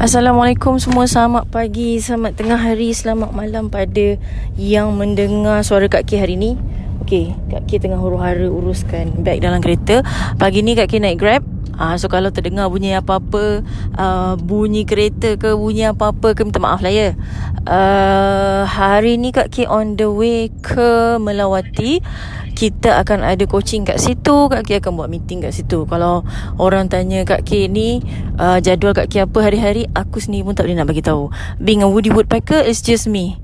Assalamualaikum 0.00 0.80
semua. 0.80 1.04
Selamat 1.04 1.44
pagi 1.52 2.00
Selamat 2.00 2.32
tengah 2.32 2.56
hari 2.56 2.96
Selamat 2.96 3.36
malam 3.36 3.68
pada 3.68 4.16
Yang 4.56 4.88
mendengar 4.96 5.60
suara 5.60 5.92
Kak 5.92 6.08
K 6.08 6.24
hari 6.24 6.40
ni. 6.40 6.56
Okay 7.04 7.36
Kak 7.52 7.68
K 7.68 7.84
tengah 7.84 8.00
huru-hara 8.00 8.48
Uruskan 8.48 9.20
beg 9.20 9.44
dalam 9.44 9.60
kereta. 9.60 10.00
Pagi 10.40 10.64
ni 10.64 10.72
Kak 10.72 10.88
K 10.88 11.04
naik 11.04 11.20
Grab. 11.20 11.44
Uh, 11.76 12.00
so 12.00 12.08
kalau 12.08 12.32
terdengar 12.32 12.72
bunyi 12.72 12.96
apa-apa 12.96 13.60
uh, 14.00 14.40
Bunyi 14.40 14.88
kereta 14.88 15.36
ke 15.36 15.52
Bunyi 15.52 15.92
apa-apa 15.92 16.32
ke 16.32 16.48
Minta 16.48 16.64
maaf 16.64 16.80
lah 16.80 16.96
ya. 16.96 17.12
Uh, 17.68 18.64
Hari 18.64 19.20
ni 19.20 19.36
Kak 19.36 19.52
K 19.52 19.68
on 19.68 20.00
the 20.00 20.08
way 20.08 20.48
ke 20.64 21.20
Melawati 21.20 22.00
kita 22.60 23.00
akan 23.00 23.24
ada 23.24 23.40
coaching 23.48 23.88
kat 23.88 23.96
situ 23.96 24.52
Kak 24.52 24.68
Ki 24.68 24.76
akan 24.76 25.00
buat 25.00 25.08
meeting 25.08 25.40
kat 25.40 25.56
situ. 25.56 25.88
Kalau 25.88 26.28
orang 26.60 26.92
tanya 26.92 27.24
Kak 27.24 27.48
Ki 27.48 27.72
ni 27.72 28.04
uh, 28.36 28.60
Jadual 28.60 28.92
Kak 28.92 29.08
Ki 29.08 29.24
apa 29.24 29.40
hari-hari 29.40 29.88
Aku 29.96 30.20
sendiri 30.20 30.44
pun 30.44 30.52
tak 30.52 30.68
boleh 30.68 30.76
nak 30.76 30.92
bagi 30.92 31.00
tahu. 31.00 31.32
Being 31.56 31.80
a 31.80 31.88
Woody 31.88 32.12
Woodpecker 32.12 32.60
It's 32.60 32.84
just 32.84 33.08
me. 33.08 33.40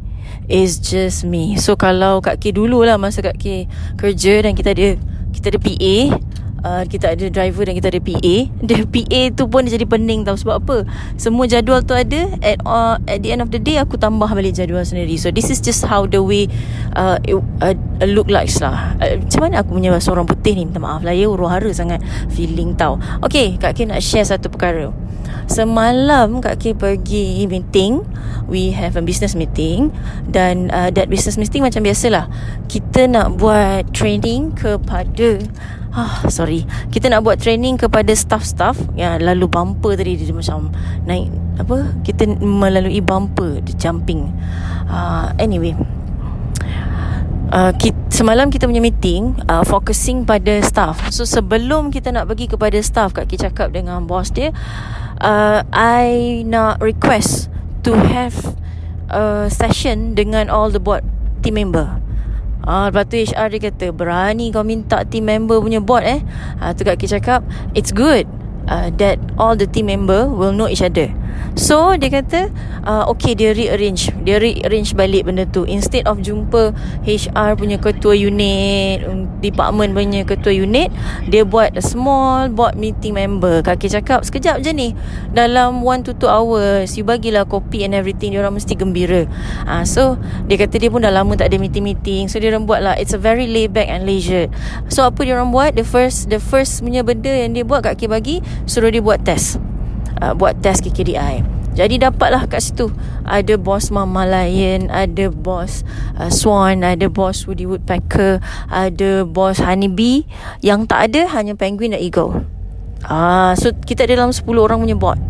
It's 0.53 0.77
just 0.77 1.25
me. 1.25 1.57
So 1.57 1.81
kalau 1.81 2.21
Kak 2.21 2.45
Ki 2.45 2.53
dululah 2.53 3.01
Masa 3.01 3.25
Kak 3.25 3.41
Ki 3.41 3.65
kerja 3.97 4.45
Dan 4.45 4.53
kita 4.53 4.77
ada 4.77 5.01
Kita 5.33 5.49
ada 5.49 5.59
PA 5.65 5.97
uh, 6.67 6.83
kita 6.85 7.15
ada 7.15 7.27
driver 7.31 7.63
dan 7.63 7.79
kita 7.79 7.89
ada 7.95 8.01
PA. 8.03 8.37
The 8.67 8.77
PA 8.91 9.21
tu 9.31 9.47
pun 9.47 9.63
dia 9.63 9.79
jadi 9.79 9.87
pening 9.87 10.27
tau 10.27 10.35
sebab 10.35 10.57
apa? 10.67 10.77
Semua 11.15 11.47
jadual 11.47 11.87
tu 11.87 11.95
ada 11.95 12.27
at 12.43 12.59
uh, 12.67 12.99
at 13.07 13.23
the 13.23 13.31
end 13.31 13.47
of 13.47 13.55
the 13.55 13.63
day 13.63 13.79
aku 13.79 13.95
tambah 13.95 14.27
balik 14.27 14.59
jadual 14.59 14.83
sendiri. 14.83 15.15
So 15.15 15.31
this 15.31 15.49
is 15.49 15.63
just 15.63 15.87
how 15.87 16.11
the 16.11 16.19
way 16.19 16.51
uh, 16.99 17.23
it, 17.23 17.39
uh, 17.63 17.77
look 18.11 18.27
like 18.27 18.51
lah. 18.59 18.99
Uh, 18.99 19.23
macam 19.23 19.41
mana 19.47 19.63
aku 19.63 19.71
punya 19.79 19.95
seorang 20.03 20.27
putih 20.27 20.59
ni? 20.59 20.67
Minta 20.67 20.83
maaf 20.83 21.07
lah 21.07 21.15
ya 21.15 21.31
huru-hara 21.31 21.71
sangat 21.71 22.03
feeling 22.35 22.75
tau. 22.75 22.99
Okay, 23.23 23.55
Kak 23.55 23.79
K 23.79 23.87
nak 23.87 24.03
share 24.03 24.27
satu 24.27 24.51
perkara. 24.51 24.91
Semalam 25.47 26.43
Kak 26.43 26.59
K 26.59 26.75
pergi 26.75 27.47
meeting 27.47 28.03
We 28.51 28.75
have 28.75 28.99
a 28.99 29.03
business 29.03 29.35
meeting 29.35 29.95
Dan 30.27 30.71
uh, 30.71 30.91
that 30.91 31.07
business 31.07 31.39
meeting 31.39 31.63
macam 31.63 31.87
biasalah 31.87 32.31
Kita 32.67 33.07
nak 33.07 33.39
buat 33.39 33.91
training 33.95 34.55
kepada 34.59 35.43
Ah, 35.97 36.29
sorry. 36.29 36.69
Kita 36.93 37.09
nak 37.09 37.25
buat 37.25 37.41
training 37.41 37.81
kepada 37.81 38.13
staff-staff 38.13 38.77
yang 39.01 39.17
lalu 39.25 39.49
bumper 39.49 39.97
tadi 39.97 40.21
dia 40.21 40.29
macam 40.29 40.69
naik 41.09 41.33
apa? 41.57 41.89
Kita 42.05 42.37
melalui 42.37 43.01
bumper 43.01 43.65
di 43.65 43.73
jumping. 43.81 44.29
Uh, 44.93 45.33
anyway. 45.41 45.73
Uh, 47.49 47.73
kita, 47.81 47.97
semalam 48.13 48.53
kita 48.53 48.69
punya 48.69 48.85
meeting 48.85 49.41
uh, 49.49 49.65
focusing 49.65 50.29
pada 50.29 50.61
staff. 50.61 51.01
So 51.09 51.25
sebelum 51.25 51.89
kita 51.89 52.13
nak 52.13 52.29
bagi 52.29 52.45
kepada 52.45 52.77
staff 52.85 53.17
Kak 53.17 53.33
Ki 53.33 53.41
cakap 53.41 53.73
dengan 53.73 54.05
bos 54.05 54.29
dia, 54.29 54.53
uh, 55.25 55.65
I 55.73 56.45
nak 56.45 56.85
request 56.85 57.49
to 57.89 57.97
have 57.97 58.37
a 59.09 59.49
session 59.49 60.13
dengan 60.13 60.53
all 60.53 60.69
the 60.69 60.83
board 60.83 61.09
team 61.41 61.57
member. 61.57 62.05
Ah, 62.67 62.91
lepas 62.91 63.07
tu 63.07 63.15
HR 63.15 63.47
dia 63.55 63.71
kata 63.71 63.87
Berani 63.95 64.51
kau 64.51 64.67
minta 64.67 65.07
team 65.07 65.31
member 65.31 65.63
punya 65.63 65.79
board 65.79 66.03
eh? 66.03 66.21
Ah, 66.59 66.75
Tu 66.75 66.83
Kak 66.83 66.99
Ki 66.99 67.07
cakap 67.07 67.47
It's 67.79 67.95
good 67.95 68.27
uh, 68.67 68.91
That 68.99 69.23
all 69.39 69.55
the 69.55 69.71
team 69.71 69.87
member 69.87 70.27
Will 70.27 70.51
know 70.51 70.67
each 70.67 70.83
other 70.83 71.15
So 71.57 71.97
dia 71.97 72.13
kata 72.13 72.53
uh, 72.85 73.09
Okay 73.13 73.33
dia 73.33 73.57
rearrange. 73.57 74.13
Dia 74.23 74.37
rearrange 74.39 74.93
balik 74.93 75.29
benda 75.29 75.49
tu. 75.49 75.65
Instead 75.65 76.05
of 76.05 76.21
jumpa 76.21 76.77
HR 77.05 77.57
punya 77.57 77.81
ketua 77.81 78.13
unit 78.13 79.05
um, 79.09 79.29
Department 79.41 79.93
punya 79.93 80.25
ketua 80.25 80.53
unit 80.53 80.89
Dia 81.29 81.45
buat 81.45 81.77
a 81.77 81.83
small 81.85 82.53
board 82.53 82.77
meeting 82.77 83.17
member. 83.17 83.61
Kaki 83.65 83.89
cakap 83.89 84.25
sekejap 84.25 84.61
je 84.61 84.73
ni. 84.73 84.89
Dalam 85.33 85.81
1 85.85 86.07
to 86.07 86.13
2 86.17 86.29
hours 86.29 86.95
You 86.97 87.05
bagilah 87.05 87.49
kopi 87.49 87.85
and 87.85 87.97
everything. 87.97 88.37
Dia 88.37 88.45
orang 88.45 88.57
mesti 88.59 88.77
gembira. 88.77 89.25
Uh, 89.65 89.85
So 89.87 90.21
dia 90.51 90.61
kata 90.61 90.77
dia 90.77 90.91
pun 90.93 91.05
dah 91.05 91.13
lama 91.13 91.33
tak 91.37 91.53
ada 91.53 91.57
meeting-meeting. 91.57 92.29
So 92.29 92.41
dia 92.41 92.53
orang 92.53 92.69
buat 92.69 92.81
lah. 92.85 92.95
It's 93.01 93.17
a 93.17 93.21
very 93.21 93.49
laid 93.49 93.73
back 93.73 93.89
and 93.89 94.05
leisure 94.05 94.49
So 94.89 95.05
apa 95.05 95.25
dia 95.25 95.37
orang 95.37 95.53
buat? 95.53 95.77
The 95.77 95.85
first 95.87 96.29
the 96.33 96.41
first 96.41 96.81
punya 96.81 97.05
benda 97.05 97.31
yang 97.31 97.53
dia 97.53 97.65
buat 97.67 97.85
Kaki 97.85 98.09
bagi 98.09 98.41
Suruh 98.65 98.91
dia 98.91 99.03
buat 99.03 99.23
test 99.23 99.76
uh, 100.21 100.33
buat 100.37 100.59
test 100.61 100.85
KKDI. 100.85 101.45
Jadi 101.77 102.01
dapatlah 102.01 102.49
kat 102.49 102.65
situ 102.65 102.89
ada 103.29 103.55
bos 103.61 103.93
Mama 103.93 104.25
Lion, 104.25 104.89
ada 104.89 105.29
bos 105.29 105.85
uh, 106.17 106.33
Swan, 106.33 106.81
ada 106.81 107.13
bos 107.13 107.45
Woody 107.45 107.69
Woodpecker, 107.69 108.41
ada 108.73 109.29
bos 109.29 109.61
Honeybee. 109.61 110.25
Yang 110.65 110.89
tak 110.89 111.13
ada 111.13 111.21
hanya 111.37 111.53
Penguin 111.53 111.93
dan 111.93 112.01
Eagle. 112.01 112.49
Ah, 113.05 113.53
so 113.55 113.71
kita 113.71 114.09
ada 114.09 114.25
dalam 114.25 114.33
10 114.33 114.49
orang 114.57 114.81
punya 114.81 114.97
bot. 114.97 115.21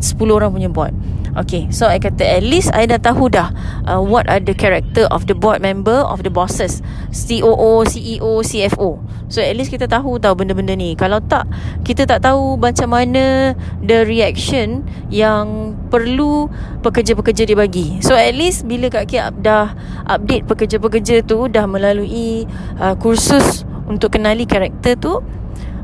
10 0.00 0.16
orang 0.32 0.50
punya 0.50 0.72
bot. 0.72 0.92
Okay 1.36 1.70
So 1.70 1.86
I 1.86 2.02
kata 2.02 2.26
At 2.26 2.42
least 2.42 2.74
I 2.74 2.90
dah 2.90 2.98
tahu 2.98 3.30
dah 3.30 3.54
uh, 3.86 4.02
What 4.02 4.26
are 4.26 4.42
the 4.42 4.54
character 4.54 5.06
Of 5.10 5.30
the 5.30 5.36
board 5.38 5.62
member 5.62 6.02
Of 6.02 6.26
the 6.26 6.32
bosses 6.32 6.82
COO 7.14 7.86
CEO 7.86 8.42
CFO 8.42 8.98
So 9.30 9.38
at 9.38 9.54
least 9.54 9.70
kita 9.70 9.86
tahu 9.86 10.18
tahu 10.18 10.42
Benda-benda 10.42 10.74
ni. 10.74 10.98
Kalau 10.98 11.22
tak 11.22 11.46
Kita 11.86 12.06
tak 12.06 12.26
tahu 12.26 12.58
Macam 12.58 12.90
mana 12.90 13.54
The 13.78 14.02
reaction 14.02 14.82
Yang 15.12 15.78
Perlu 15.90 16.50
Pekerja-pekerja 16.82 17.46
dia 17.46 17.58
bagi. 17.58 18.02
So 18.02 18.18
at 18.18 18.34
least 18.34 18.66
Bila 18.66 18.90
Kak 18.90 19.06
Kia 19.06 19.30
dah 19.30 19.74
Update 20.10 20.50
pekerja-pekerja 20.50 21.22
tu 21.22 21.46
Dah 21.46 21.70
melalui 21.70 22.50
uh, 22.82 22.98
Kursus 22.98 23.62
Untuk 23.86 24.18
kenali 24.18 24.50
karakter 24.50 24.98
tu 24.98 25.22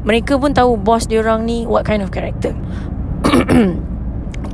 Mereka 0.02 0.42
pun 0.42 0.50
tahu 0.50 0.74
Bos 0.74 1.06
dia 1.06 1.22
orang 1.22 1.46
ni 1.46 1.62
What 1.70 1.86
kind 1.86 2.02
of 2.02 2.10
character 2.10 2.50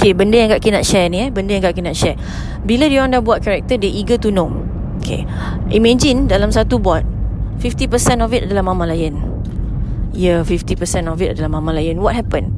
Okay 0.02 0.18
benda 0.18 0.34
yang 0.34 0.50
Kak 0.50 0.66
Ki 0.66 0.74
nak 0.74 0.82
share 0.82 1.06
ni 1.06 1.22
eh. 1.22 1.28
Benda 1.30 1.54
yang 1.54 1.62
Kak 1.62 1.78
Ki 1.78 1.82
nak 1.86 1.94
share. 1.94 2.18
Bila 2.66 2.90
dia 2.90 3.06
orang 3.06 3.14
dah 3.14 3.22
buat 3.22 3.38
karakter 3.38 3.78
Dia 3.78 3.86
eager 3.86 4.18
to 4.18 4.34
know. 4.34 4.50
Okay. 4.98 5.22
Imagine 5.70 6.26
dalam 6.26 6.50
satu 6.50 6.82
board 6.82 7.06
50% 7.62 8.18
of 8.18 8.34
it 8.34 8.50
adalah 8.50 8.66
Mama 8.66 8.90
Lion 8.90 9.14
Ya 10.10 10.42
yeah, 10.42 10.50
50% 10.66 11.06
of 11.06 11.22
it 11.22 11.38
adalah 11.38 11.54
Mama 11.54 11.70
Lion 11.78 12.02
What 12.02 12.18
happened? 12.18 12.50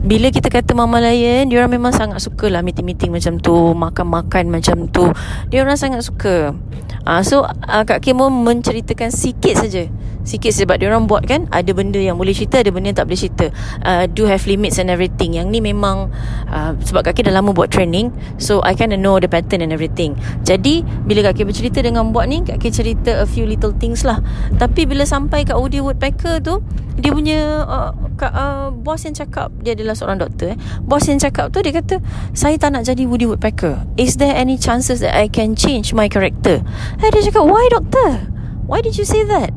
Bila 0.00 0.32
kita 0.32 0.48
kata 0.48 0.72
Mama 0.72 1.04
Lion 1.04 1.52
Dia 1.52 1.60
orang 1.60 1.76
memang 1.76 1.92
sangat 1.92 2.24
suka 2.24 2.48
lah 2.48 2.64
Meeting-meeting 2.64 3.12
macam 3.12 3.36
tu 3.36 3.76
Makan-makan 3.76 4.48
macam 4.48 4.88
tu. 4.88 5.04
Dia 5.52 5.60
orang 5.60 5.76
sangat 5.76 6.08
suka. 6.08 6.56
Uh, 7.04 7.20
So 7.20 7.44
uh, 7.44 7.84
Kak 7.84 8.00
Kim 8.00 8.16
menceritakan 8.16 9.12
sikit 9.12 9.60
saja 9.60 9.92
sikit 10.24 10.50
sebab 10.50 10.80
dia 10.80 10.88
orang 10.88 11.04
buat 11.04 11.28
kan 11.28 11.46
ada 11.52 11.70
benda 11.76 12.00
yang 12.00 12.16
boleh 12.16 12.32
cerita 12.32 12.64
ada 12.64 12.72
benda 12.72 12.90
yang 12.90 12.98
tak 12.98 13.06
boleh 13.06 13.20
cerita. 13.20 13.46
Uh, 13.84 14.08
do 14.08 14.24
have 14.24 14.42
limits 14.48 14.80
and 14.80 14.88
everything. 14.88 15.36
Yang 15.36 15.46
ni 15.52 15.60
memang 15.60 16.10
uh, 16.48 16.72
sebab 16.80 17.04
kaki 17.04 17.28
dah 17.28 17.36
lama 17.36 17.52
buat 17.52 17.70
training 17.70 18.10
so 18.40 18.64
I 18.64 18.72
kind 18.74 18.96
of 18.96 18.98
know 18.98 19.20
the 19.20 19.28
pattern 19.28 19.60
and 19.60 19.70
everything. 19.70 20.16
Jadi 20.42 20.82
bila 21.04 21.30
kaki 21.30 21.44
bercerita 21.44 21.84
dengan 21.84 22.10
buat 22.10 22.26
ni 22.26 22.42
kaki 22.42 22.72
cerita 22.72 23.20
a 23.20 23.28
few 23.28 23.44
little 23.44 23.76
things 23.76 24.02
lah. 24.02 24.18
Tapi 24.56 24.88
bila 24.88 25.04
sampai 25.04 25.44
kat 25.44 25.60
Woody 25.60 25.84
Woodpecker 25.84 26.40
tu 26.40 26.64
dia 26.94 27.10
punya 27.10 27.66
uh, 27.66 27.90
ka, 28.14 28.30
uh, 28.30 28.66
boss 28.70 29.02
yang 29.02 29.18
cakap 29.18 29.50
dia 29.58 29.74
adalah 29.74 29.98
seorang 29.98 30.22
doktor 30.22 30.54
eh. 30.54 30.58
boss 30.86 31.10
yang 31.10 31.18
cakap 31.18 31.50
tu 31.50 31.58
dia 31.58 31.74
kata 31.74 31.98
saya 32.38 32.54
tak 32.54 32.70
nak 32.70 32.86
jadi 32.86 33.04
Woody 33.04 33.26
Woodpecker. 33.26 33.82
Is 33.98 34.16
there 34.16 34.32
any 34.32 34.54
chances 34.54 35.02
that 35.02 35.12
I 35.12 35.26
can 35.26 35.58
change 35.58 35.90
my 35.90 36.06
character? 36.06 36.62
Eh, 37.02 37.10
dia 37.10 37.22
cakap 37.26 37.44
why 37.44 37.66
doctor? 37.68 38.30
Why 38.64 38.80
did 38.80 38.96
you 38.96 39.04
say 39.04 39.26
that 39.28 39.52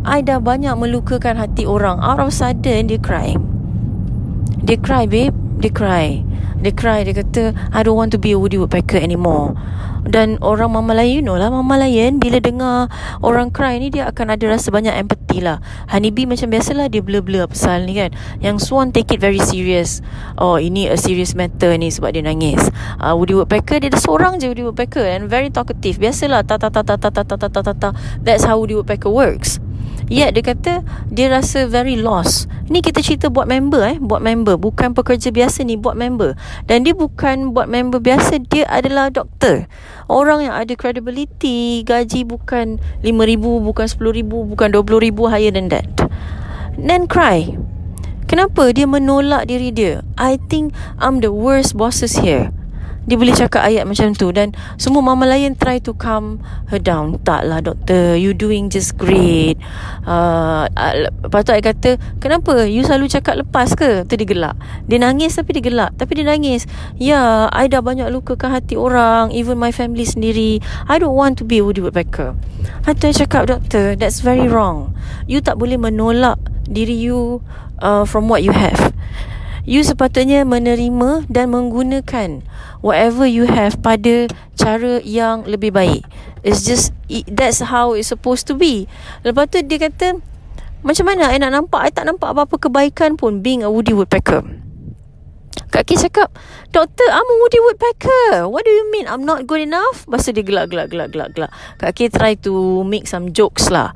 I 0.00 0.24
dah 0.24 0.40
banyak 0.40 0.72
melukakan 0.80 1.36
hati 1.36 1.68
orang 1.68 2.00
Out 2.00 2.24
of 2.24 2.32
sudden 2.32 2.88
Dia 2.88 2.96
cry 2.96 3.36
Dia 4.64 4.80
cry 4.80 5.04
babe 5.04 5.36
Dia 5.60 5.68
cry 5.68 6.24
Dia 6.64 6.72
cry 6.72 7.04
Dia 7.04 7.20
kata 7.20 7.52
I 7.68 7.84
don't 7.84 8.00
want 8.00 8.08
to 8.16 8.20
be 8.20 8.32
a 8.32 8.40
Woody 8.40 8.56
Woodpecker 8.56 8.96
anymore 8.96 9.52
Dan 10.08 10.40
orang 10.40 10.72
Mama 10.72 10.96
Lion 10.96 11.20
You 11.20 11.22
know 11.24 11.36
lah 11.36 11.52
Mama 11.52 11.76
Lion 11.76 12.16
Bila 12.16 12.40
dengar 12.40 12.88
Orang 13.20 13.52
cry 13.52 13.76
ni 13.76 13.92
Dia 13.92 14.08
akan 14.08 14.32
ada 14.32 14.44
rasa 14.48 14.72
banyak 14.72 14.96
empathy 14.96 15.44
lah 15.44 15.60
Honeybee 15.92 16.24
macam 16.24 16.48
biasalah 16.48 16.88
Dia 16.88 17.04
blur-blur 17.04 17.44
pasal 17.52 17.84
ni 17.84 18.00
kan 18.00 18.08
Yang 18.40 18.72
Swan 18.72 18.96
take 18.96 19.12
it 19.12 19.20
very 19.20 19.40
serious 19.44 20.00
Oh 20.40 20.56
ini 20.56 20.88
a 20.88 20.96
serious 20.96 21.36
matter 21.36 21.76
ni 21.76 21.92
Sebab 21.92 22.16
dia 22.16 22.24
nangis 22.24 22.72
uh, 23.04 23.12
Woody 23.12 23.36
Woodpecker 23.36 23.84
Dia 23.84 23.92
ada 23.92 24.00
seorang 24.00 24.40
je 24.40 24.48
Woody 24.48 24.64
Woodpecker 24.64 25.04
And 25.04 25.28
very 25.28 25.52
talkative 25.52 26.00
Biasalah 26.00 26.48
ta 26.48 26.56
ta 26.56 26.72
ta 26.72 26.80
ta 26.80 26.96
ta 26.96 27.12
ta 27.12 27.20
ta 27.24 27.36
ta 27.36 27.60
ta 27.60 27.72
ta 27.76 27.88
That's 28.24 28.48
how 28.48 28.56
Woody 28.56 28.80
Woodpecker 28.80 29.12
works 29.12 29.60
Yet 30.10 30.34
dia 30.34 30.42
kata 30.42 30.72
Dia 31.06 31.30
rasa 31.30 31.70
very 31.70 31.94
lost. 31.94 32.50
Ni 32.66 32.82
kita 32.82 32.98
cerita 32.98 33.30
buat 33.30 33.46
member 33.46 33.78
eh 33.86 33.96
Buat 34.02 34.20
member. 34.26 34.58
Bukan 34.58 34.92
pekerja 34.92 35.30
biasa 35.30 35.62
ni 35.62 35.78
Buat 35.78 35.94
member. 35.94 36.34
Dan 36.66 36.82
dia 36.82 36.92
bukan 36.92 37.54
buat 37.54 37.70
member 37.70 38.02
biasa 38.02 38.42
Dia 38.50 38.66
adalah 38.66 39.08
doktor. 39.14 39.70
Orang 40.10 40.42
yang 40.42 40.58
ada 40.58 40.74
credibility 40.74 41.86
Gaji 41.86 42.26
bukan 42.26 42.82
RM5,000 43.06 43.44
Bukan 43.62 43.86
RM10,000 43.86 44.32
Bukan 44.50 44.68
RM20,000 44.74 45.18
Higher 45.30 45.52
than 45.54 45.70
that. 45.70 45.86
Then 46.74 47.06
cry. 47.06 47.54
Kenapa 48.26 48.70
dia 48.74 48.86
menolak 48.86 49.46
diri 49.46 49.70
dia? 49.74 50.06
I 50.18 50.38
think 50.50 50.74
I'm 50.98 51.18
the 51.18 51.34
worst 51.34 51.74
bosses 51.74 52.18
here 52.18 52.54
dia 53.08 53.16
boleh 53.16 53.32
cakap 53.32 53.64
ayat 53.64 53.88
macam 53.88 54.12
tu. 54.12 54.28
Dan 54.32 54.52
semua 54.76 55.00
mama 55.00 55.24
lain 55.24 55.56
try 55.56 55.80
to 55.80 55.96
calm 55.96 56.40
her 56.68 56.80
down. 56.80 57.20
Tak 57.24 57.48
lah 57.48 57.64
doktor 57.64 58.16
you 58.16 58.36
doing 58.36 58.68
just 58.68 58.96
great. 59.00 59.56
Uh, 60.04 60.68
lepas 61.24 61.44
tu 61.44 61.52
I 61.56 61.62
kata 61.64 61.96
kenapa? 62.20 62.68
You 62.68 62.84
selalu 62.84 63.08
cakap 63.08 63.40
lepas 63.40 63.72
ke? 63.72 64.04
Tu 64.04 64.20
dia 64.20 64.28
gelak. 64.28 64.56
Dia 64.86 64.98
nangis 65.00 65.36
tapi 65.36 65.56
dia 65.56 65.64
gelak. 65.64 65.96
Tapi 65.96 66.20
dia 66.20 66.26
nangis. 66.28 66.68
Ya 67.00 67.48
I 67.52 67.70
dah 67.70 67.80
banyak 67.80 68.08
lukakan 68.12 68.52
hati 68.52 68.76
orang 68.76 69.32
even 69.32 69.56
my 69.56 69.72
family 69.72 70.04
sendiri. 70.04 70.60
I 70.90 71.00
don't 71.00 71.16
want 71.16 71.40
to 71.40 71.44
be 71.46 71.64
Woody 71.64 71.80
Woodpecker. 71.80 72.36
Lepas 72.84 72.94
tu 73.00 73.12
cakap 73.24 73.48
doktor 73.48 73.96
that's 73.96 74.20
very 74.20 74.46
wrong. 74.46 74.92
You 75.24 75.40
tak 75.40 75.56
boleh 75.56 75.80
menolak 75.80 76.36
diri 76.70 76.94
you 76.94 77.42
uh, 77.82 78.06
from 78.06 78.30
what 78.30 78.46
you 78.46 78.54
have 78.54 78.92
You 79.68 79.84
sepatutnya 79.84 80.48
menerima 80.48 81.28
dan 81.28 81.52
menggunakan 81.52 82.40
whatever 82.80 83.28
you 83.28 83.44
have 83.44 83.80
pada 83.84 84.28
cara 84.56 85.00
yang 85.04 85.44
lebih 85.44 85.72
baik. 85.76 86.02
It's 86.40 86.64
just 86.64 86.96
it, 87.12 87.28
that's 87.28 87.60
how 87.60 87.92
it's 87.92 88.08
supposed 88.08 88.48
to 88.48 88.56
be. 88.56 88.88
Lepas 89.20 89.52
tu 89.52 89.60
dia 89.60 89.76
kata 89.76 90.20
macam 90.80 91.04
mana 91.12 91.28
I 91.28 91.36
nak 91.36 91.52
nampak 91.52 91.80
I 91.84 91.90
tak 91.92 92.08
nampak 92.08 92.32
apa-apa 92.32 92.56
kebaikan 92.56 93.20
pun 93.20 93.44
being 93.44 93.60
a 93.60 93.68
woody 93.68 93.92
woodpecker. 93.92 94.40
Kak 95.70 95.86
Ki 95.86 95.94
cakap 95.98 96.30
Doktor 96.70 97.06
I'm 97.10 97.26
a 97.26 97.34
Woody 97.42 97.58
Woodpecker. 97.62 98.46
What 98.46 98.62
do 98.62 98.70
you 98.70 98.86
mean 98.94 99.10
I'm 99.10 99.26
not 99.26 99.50
good 99.50 99.62
enough? 99.62 100.06
Lepas 100.06 100.26
tu 100.26 100.34
dia 100.34 100.46
gelak 100.46 100.70
gelak 100.70 100.90
gelak 100.90 101.10
gelak 101.10 101.30
gelak. 101.34 101.50
Kak 101.78 101.90
Ki 101.94 102.06
try 102.10 102.38
to 102.46 102.82
Make 102.86 103.10
some 103.10 103.34
jokes 103.34 103.70
lah. 103.70 103.90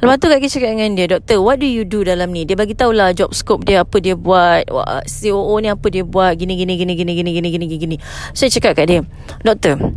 Lepas 0.00 0.20
tu 0.20 0.28
Kak 0.28 0.40
Ki 0.40 0.48
cakap 0.52 0.76
dengan 0.76 0.92
dia 0.96 1.08
Doktor 1.08 1.40
what 1.40 1.60
do 1.60 1.68
you 1.68 1.88
do 1.88 2.04
dalam 2.04 2.32
ni? 2.32 2.44
Dia 2.44 2.56
bagi 2.56 2.76
tahulah 2.76 3.16
Job 3.16 3.32
scope 3.32 3.64
dia 3.64 3.84
Apa 3.84 4.00
dia 4.00 4.16
buat 4.16 4.68
COO 5.04 5.54
ni 5.60 5.68
apa 5.72 5.86
dia 5.88 6.04
buat 6.04 6.36
Gini 6.36 6.56
gini 6.56 6.76
gini 6.76 6.92
gini 6.96 7.12
gini 7.16 7.30
gini 7.32 7.48
gini 7.52 7.76
gini. 7.76 7.96
So 8.36 8.44
saya 8.44 8.52
cakap 8.52 8.84
kat 8.84 8.86
dia 8.88 9.00
Doktor 9.44 9.96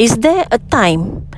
Is 0.00 0.20
there 0.24 0.48
a 0.48 0.56
time 0.56 1.28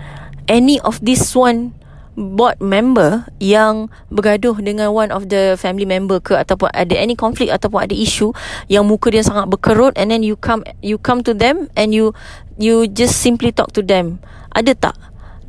Any 0.46 0.78
of 0.82 1.02
this 1.02 1.34
one 1.34 1.74
board 2.14 2.62
member 2.62 3.26
yang 3.42 3.90
bergaduh 4.10 4.54
dengan 4.62 4.94
one 4.94 5.10
of 5.10 5.26
the 5.30 5.58
family 5.58 5.86
member 5.86 6.22
ke 6.22 6.38
ataupun 6.38 6.70
ada 6.70 6.94
any 6.94 7.18
conflict 7.18 7.50
ataupun 7.50 7.90
ada 7.90 7.94
issue 7.94 8.30
yang 8.70 8.86
muka 8.86 9.10
dia 9.10 9.26
sangat 9.26 9.50
berkerut 9.50 9.94
and 9.98 10.14
then 10.14 10.22
you 10.22 10.38
come 10.38 10.62
you 10.78 10.94
come 10.94 11.26
to 11.26 11.34
them 11.34 11.66
and 11.74 11.90
you 11.90 12.14
you 12.54 12.86
just 12.86 13.18
simply 13.18 13.50
talk 13.50 13.74
to 13.74 13.82
them. 13.82 14.22
Ada 14.54 14.78
tak? 14.78 14.96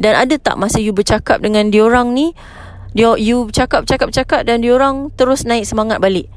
Dan 0.02 0.18
ada 0.18 0.36
tak 0.42 0.58
masa 0.58 0.82
you 0.82 0.92
bercakap 0.92 1.40
dengan 1.40 1.70
diorang 1.70 2.12
ni 2.18 2.34
dia 2.98 3.14
you 3.20 3.46
cakap 3.54 3.86
cakap 3.86 4.10
cakap 4.10 4.42
dan 4.48 4.66
diorang 4.66 5.14
terus 5.14 5.46
naik 5.46 5.70
semangat 5.70 6.02
balik? 6.02 6.32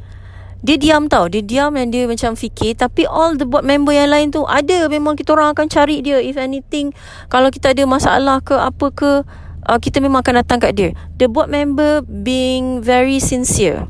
Dia 0.59 0.75
diam 0.75 1.07
tau. 1.07 1.31
Dia 1.31 1.39
diam 1.39 1.79
dan 1.79 1.95
dia 1.95 2.11
macam 2.11 2.35
fikir. 2.35 2.75
Tapi 2.75 3.07
all 3.07 3.39
the 3.39 3.47
board 3.47 3.63
member 3.63 3.95
yang 3.95 4.11
lain 4.11 4.35
tu 4.35 4.43
Ada. 4.43 4.91
Memang 4.91 5.15
kita 5.15 5.39
orang 5.39 5.55
akan 5.55 5.71
cari 5.71 6.03
dia. 6.03 6.19
If 6.19 6.35
anything 6.35 6.91
Kalau 7.31 7.55
kita 7.55 7.71
ada 7.71 7.87
masalah 7.87 8.43
ke 8.43 8.59
Apa 8.59 8.91
ke 8.91 9.23
uh, 9.69 9.77
kita 9.79 10.01
memang 10.01 10.25
akan 10.25 10.43
datang 10.43 10.59
kat 10.59 10.73
dia. 10.75 10.91
The 11.21 11.29
board 11.29 11.53
member 11.53 12.01
being 12.03 12.81
very 12.81 13.21
sincere. 13.21 13.87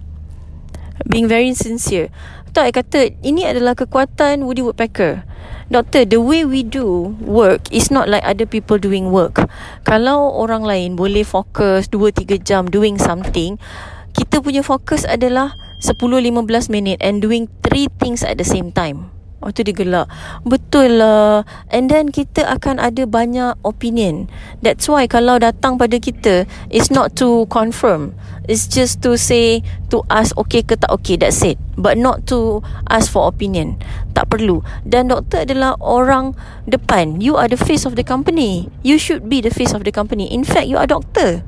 Being 1.07 1.31
very 1.31 1.55
sincere. 1.55 2.11
Tak, 2.51 2.65
I 2.69 2.73
kata 2.75 2.99
ini 3.23 3.47
adalah 3.47 3.79
kekuatan 3.79 4.43
Woody 4.43 4.67
Woodpecker. 4.67 5.23
Doktor, 5.69 6.09
the 6.09 6.19
way 6.19 6.49
we 6.49 6.65
do 6.65 7.13
work 7.21 7.69
is 7.69 7.93
not 7.93 8.09
like 8.09 8.25
other 8.25 8.49
people 8.49 8.81
doing 8.81 9.13
work. 9.13 9.45
Kalau 9.85 10.33
orang 10.33 10.65
lain 10.65 10.97
boleh 10.97 11.23
fokus 11.29 11.93
2-3 11.93 12.41
jam 12.41 12.65
doing 12.67 12.97
something, 12.97 13.61
kita 14.17 14.41
punya 14.41 14.65
fokus 14.65 15.05
adalah 15.05 15.55
10-15 15.85 16.73
minit 16.73 16.99
and 17.05 17.21
doing 17.21 17.47
three 17.63 17.87
things 18.01 18.25
at 18.25 18.41
the 18.41 18.49
same 18.49 18.73
time. 18.73 19.13
Oh 19.39 19.55
tu 19.55 19.63
dia 19.63 19.71
gelak 19.71 20.11
Betul 20.43 20.99
lah. 20.99 21.47
And 21.71 21.87
then 21.87 22.11
kita 22.11 22.43
akan 22.43 22.83
ada 22.83 23.07
banyak 23.07 23.55
opinion. 23.63 24.27
That's 24.67 24.91
why 24.91 25.07
kalau 25.07 25.39
datang 25.39 25.79
pada 25.79 25.95
kita 26.03 26.51
It's 26.75 26.91
not 26.91 27.15
to 27.23 27.47
confirm. 27.47 28.19
It's 28.51 28.67
just 28.67 28.99
to 29.07 29.15
say 29.15 29.63
To 29.95 30.03
ask 30.11 30.35
okay 30.35 30.67
ke 30.67 30.75
tak 30.75 30.91
okay 30.91 31.15
That's 31.15 31.47
it. 31.47 31.55
But 31.79 31.95
not 32.01 32.27
to 32.35 32.67
ask 32.91 33.07
for 33.15 33.31
opinion. 33.31 33.79
Tak 34.19 34.35
perlu. 34.35 34.67
Dan 34.83 35.15
doktor 35.15 35.47
adalah 35.47 35.79
orang 35.79 36.35
depan. 36.67 37.23
You 37.23 37.39
are 37.39 37.47
the 37.47 37.61
face 37.61 37.87
of 37.87 37.95
the 37.95 38.03
company. 38.03 38.67
You 38.83 38.99
should 38.99 39.31
be 39.31 39.39
the 39.39 39.55
face 39.55 39.71
of 39.71 39.87
the 39.87 39.95
company. 39.95 40.27
In 40.35 40.43
fact 40.43 40.67
you 40.67 40.75
are 40.75 40.91
doctor 40.91 41.47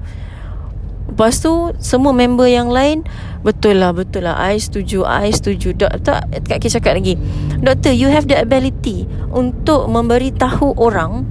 Lepas 1.20 1.44
tu 1.44 1.76
Semua 1.84 2.16
member 2.16 2.48
yang 2.48 2.72
lain 2.72 3.04
Betul 3.44 3.84
lah 3.84 3.92
Betul 3.92 4.24
lah. 4.24 4.40
I 4.40 4.56
setuju 4.56 5.04
I 5.04 5.28
setuju. 5.28 5.76
Dok, 5.76 6.00
tak 6.00 6.32
Kak 6.48 6.64
Kay 6.64 6.72
cakap 6.72 6.96
lagi. 6.96 7.20
Doktor 7.60 7.92
you 7.92 8.08
have 8.08 8.24
the 8.24 8.40
ability 8.40 9.04
Untuk 9.28 9.84
memberitahu 9.92 10.80
orang 10.80 11.28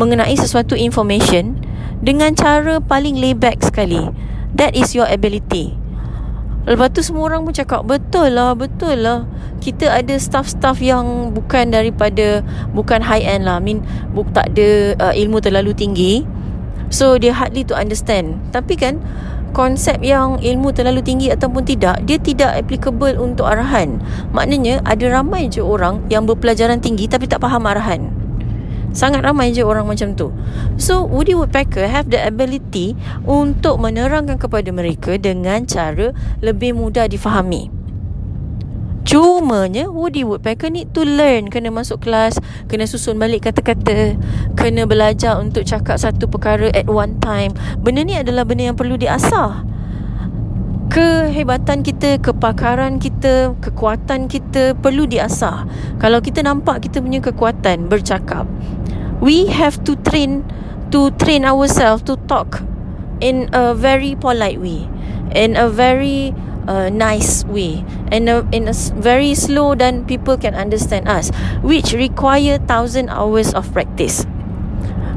Mengenai 0.00 0.32
sesuatu 0.32 0.72
information 0.80 1.60
Dengan 2.00 2.32
cara 2.32 2.80
paling 2.80 3.20
layback 3.20 3.60
sekali. 3.60 4.00
That 4.56 4.72
is 4.72 4.96
your 4.96 5.04
ability. 5.04 5.76
Lepas 6.64 6.96
tu 6.96 7.04
semua 7.04 7.28
orang 7.28 7.44
pun 7.44 7.52
cakap 7.52 7.84
Betul 7.84 8.32
lah 8.32 8.56
Betul 8.56 9.04
lah. 9.04 9.28
Kita 9.60 9.92
ada 9.92 10.16
staff-staff 10.16 10.80
yang 10.80 11.36
Bukan 11.36 11.68
daripada 11.68 12.40
Bukan 12.72 13.04
high 13.04 13.28
end 13.28 13.44
lah. 13.44 13.60
I 13.60 13.76
mean 13.76 13.84
Tak 14.32 14.56
ada 14.56 14.96
uh, 14.96 15.12
ilmu 15.12 15.44
terlalu 15.44 15.76
tinggi 15.76 16.37
So 16.88 17.20
dia 17.20 17.36
hardly 17.36 17.64
to 17.68 17.76
understand. 17.76 18.40
Tapi 18.52 18.74
kan 18.76 19.00
Konsep 19.48 20.04
yang 20.04 20.36
ilmu 20.44 20.76
terlalu 20.76 21.00
tinggi 21.00 21.32
ataupun 21.32 21.64
tidak 21.64 22.04
Dia 22.04 22.20
tidak 22.20 22.52
applicable 22.60 23.16
untuk 23.16 23.48
arahan. 23.48 23.96
Maknanya 24.36 24.84
ada 24.84 25.08
ramai 25.08 25.48
je 25.48 25.64
orang 25.64 26.04
Yang 26.12 26.36
berpelajaran 26.36 26.84
tinggi 26.84 27.08
tapi 27.08 27.24
tak 27.24 27.40
faham 27.40 27.64
arahan. 27.64 28.12
Sangat 28.92 29.24
ramai 29.24 29.52
je 29.52 29.64
orang 29.64 29.88
macam 29.88 30.16
tu. 30.16 30.32
So 30.76 31.04
Woody 31.04 31.32
Woodpecker 31.32 31.88
have 31.88 32.12
the 32.12 32.20
ability 32.20 32.92
Untuk 33.24 33.80
menerangkan 33.80 34.36
kepada 34.36 34.68
mereka 34.68 35.16
Dengan 35.16 35.64
cara 35.64 36.12
lebih 36.44 36.76
mudah 36.76 37.08
difahami 37.08 37.77
Cumanya 39.08 39.88
Woody 39.88 40.20
Woodpecker 40.20 40.68
need 40.68 40.92
to 40.92 41.00
learn 41.00 41.48
Kena 41.48 41.72
masuk 41.72 42.04
kelas 42.04 42.36
Kena 42.68 42.84
susun 42.84 43.16
balik 43.16 43.48
kata-kata 43.48 44.20
Kena 44.52 44.84
belajar 44.84 45.40
untuk 45.40 45.64
cakap 45.64 45.96
satu 45.96 46.28
perkara 46.28 46.68
at 46.76 46.84
one 46.84 47.16
time. 47.24 47.56
Benda 47.80 48.04
ni 48.04 48.20
adalah 48.20 48.44
benda 48.44 48.68
yang 48.68 48.76
perlu 48.76 49.00
diasah. 49.00 49.64
Kehebatan 50.92 51.80
kita, 51.80 52.20
kepakaran 52.20 53.00
kita, 53.00 53.56
kekuatan 53.64 54.28
kita 54.28 54.76
perlu 54.76 55.08
diasah. 55.08 55.64
Kalau 55.96 56.20
kita 56.20 56.44
nampak 56.44 56.84
kita 56.84 57.00
punya 57.00 57.24
kekuatan 57.24 57.88
bercakap 57.88 58.44
We 59.24 59.48
have 59.48 59.80
to 59.88 59.96
train 60.04 60.44
To 60.92 61.08
train 61.16 61.48
ourselves 61.48 62.04
to 62.08 62.20
talk 62.28 62.60
In 63.24 63.48
a 63.56 63.72
very 63.72 64.16
polite 64.16 64.60
way 64.60 64.84
In 65.32 65.56
a 65.56 65.68
very 65.72 66.32
nice 66.92 67.44
way 67.48 67.84
and 68.12 68.28
a, 68.28 68.44
in 68.52 68.68
a 68.68 68.74
very 69.00 69.34
slow 69.34 69.74
then 69.74 70.04
people 70.04 70.36
can 70.36 70.54
understand 70.54 71.08
us 71.08 71.32
which 71.64 71.92
require 71.92 72.58
thousand 72.68 73.08
hours 73.08 73.54
of 73.54 73.72
practice. 73.72 74.26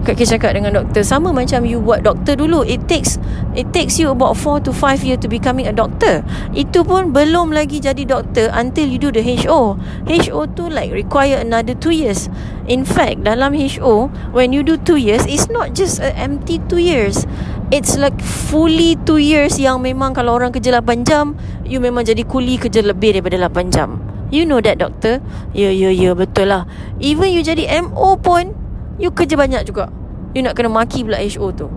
Kak 0.01 0.17
Kay 0.17 0.25
cakap 0.25 0.57
dengan 0.57 0.73
doktor 0.73 1.05
Sama 1.05 1.29
macam 1.29 1.61
you 1.61 1.77
buat 1.77 2.01
doktor 2.01 2.33
dulu 2.33 2.65
It 2.65 2.89
takes 2.89 3.21
It 3.53 3.69
takes 3.69 4.01
you 4.01 4.09
about 4.09 4.33
4 4.33 4.65
to 4.65 4.73
5 4.73 5.05
years 5.05 5.21
To 5.21 5.29
becoming 5.29 5.69
a 5.69 5.75
doctor. 5.75 6.25
Itu 6.57 6.81
pun 6.81 7.13
belum 7.13 7.53
lagi 7.53 7.77
jadi 7.77 8.01
doktor 8.09 8.49
Until 8.49 8.89
you 8.89 8.97
do 8.97 9.13
the 9.13 9.21
HO 9.21 9.77
HO 10.09 10.39
tu 10.57 10.73
like 10.73 10.89
Require 10.89 11.45
another 11.45 11.77
2 11.77 11.93
years. 11.93 12.33
In 12.65 12.81
fact 12.81 13.29
Dalam 13.29 13.53
HO 13.53 14.09
When 14.33 14.49
you 14.49 14.65
do 14.65 14.81
2 14.81 14.97
years 14.97 15.29
It's 15.29 15.53
not 15.53 15.77
just 15.77 16.01
a 16.01 16.09
empty 16.17 16.57
2 16.65 16.81
years 16.81 17.29
It's 17.71 17.95
like 17.95 18.19
fully 18.19 18.99
2 19.07 19.15
years 19.23 19.55
Yang 19.55 19.79
memang 19.79 20.11
Kalau 20.11 20.35
orang 20.35 20.51
kerja 20.51 20.75
8 20.83 21.07
jam 21.07 21.39
You 21.63 21.79
memang 21.79 22.03
jadi 22.03 22.27
kuli 22.27 22.59
Kerja 22.59 22.83
lebih 22.83 23.15
daripada 23.15 23.47
8 23.47 23.71
jam. 23.71 24.03
You 24.27 24.43
know 24.43 24.59
that 24.59 24.75
doctor 24.79 25.23
Ya 25.55 25.71
ya 25.71 25.87
ya 25.91 26.11
betul 26.11 26.51
lah. 26.51 26.67
Even 26.99 27.31
you 27.31 27.39
jadi 27.39 27.67
MO 27.87 28.19
pun 28.19 28.51
You 28.99 29.15
kerja 29.15 29.39
banyak 29.39 29.65
juga. 29.71 29.87
You 30.35 30.43
nak 30.43 30.59
kena 30.59 30.67
maki 30.67 31.07
pula 31.07 31.17
HO 31.17 31.55
tu. 31.55 31.71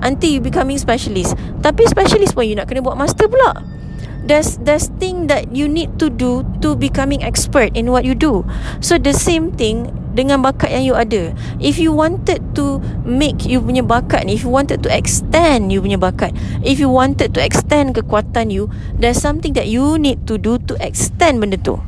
Until 0.00 0.30
you 0.32 0.40
becoming 0.40 0.78
specialist. 0.78 1.36
Tapi 1.60 1.84
specialist 1.90 2.32
pun 2.32 2.46
you 2.46 2.54
nak 2.54 2.70
kena 2.70 2.80
buat 2.80 2.94
master 2.94 3.26
pula 3.26 3.79
There's, 4.20 4.60
there's 4.60 4.92
thing 5.00 5.26
that 5.32 5.56
you 5.56 5.66
need 5.66 5.96
to 5.98 6.12
do 6.12 6.44
To 6.60 6.76
becoming 6.76 7.24
expert 7.24 7.72
in 7.72 7.90
what 7.90 8.04
you 8.04 8.14
do. 8.14 8.44
So 8.84 9.00
the 9.00 9.16
same 9.16 9.52
thing 9.56 9.90
Dengan 10.10 10.42
bakat 10.42 10.74
yang 10.74 10.84
you 10.84 10.94
ada. 10.98 11.32
If 11.62 11.80
you 11.80 11.94
wanted 11.94 12.42
to 12.58 12.82
Make 13.06 13.46
you 13.46 13.64
punya 13.64 13.80
bakat 13.80 14.28
ni 14.28 14.36
If 14.36 14.44
you 14.44 14.52
wanted 14.52 14.84
to 14.84 14.90
extend 14.92 15.72
You 15.72 15.80
punya 15.80 15.96
bakat 15.96 16.36
If 16.60 16.78
you 16.82 16.92
wanted 16.92 17.32
to 17.32 17.40
extend 17.40 17.96
kekuatan 17.96 18.52
you 18.52 18.68
There's 18.92 19.18
something 19.18 19.56
that 19.56 19.70
you 19.70 19.96
need 19.96 20.28
to 20.28 20.36
do 20.36 20.60
To 20.68 20.74
extend 20.82 21.40
benda 21.40 21.56
tu. 21.56 21.80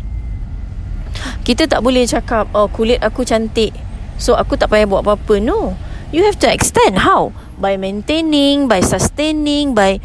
Kita 1.44 1.68
tak 1.68 1.84
boleh 1.84 2.08
cakap 2.08 2.48
Oh 2.56 2.70
kulit 2.72 3.02
aku 3.04 3.26
cantik 3.28 3.76
So 4.22 4.38
aku 4.38 4.54
tak 4.54 4.70
payah 4.70 4.86
buat 4.86 5.02
apa-apa. 5.02 5.42
No. 5.42 5.74
You 6.12 6.28
have 6.28 6.36
to 6.44 6.48
extend. 6.48 7.02
How? 7.02 7.34
By 7.58 7.74
maintaining 7.74 8.70
By 8.70 8.84
sustaining 8.84 9.74
By 9.74 9.98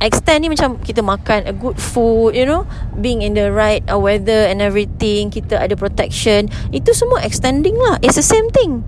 extend 0.00 0.44
ni 0.44 0.48
macam 0.52 0.76
kita 0.80 1.00
makan 1.00 1.48
a 1.48 1.54
good 1.56 1.80
food 1.80 2.36
you 2.36 2.44
know 2.44 2.68
being 3.00 3.24
in 3.24 3.32
the 3.32 3.48
right 3.48 3.80
uh, 3.88 3.96
weather 3.96 4.44
and 4.48 4.60
everything 4.60 5.32
kita 5.32 5.56
ada 5.56 5.74
protection. 5.76 6.48
Itu 6.72 6.92
semua 6.92 7.24
extending 7.24 7.76
lah. 7.76 8.00
It's 8.04 8.20
the 8.20 8.26
same 8.26 8.48
thing. 8.52 8.84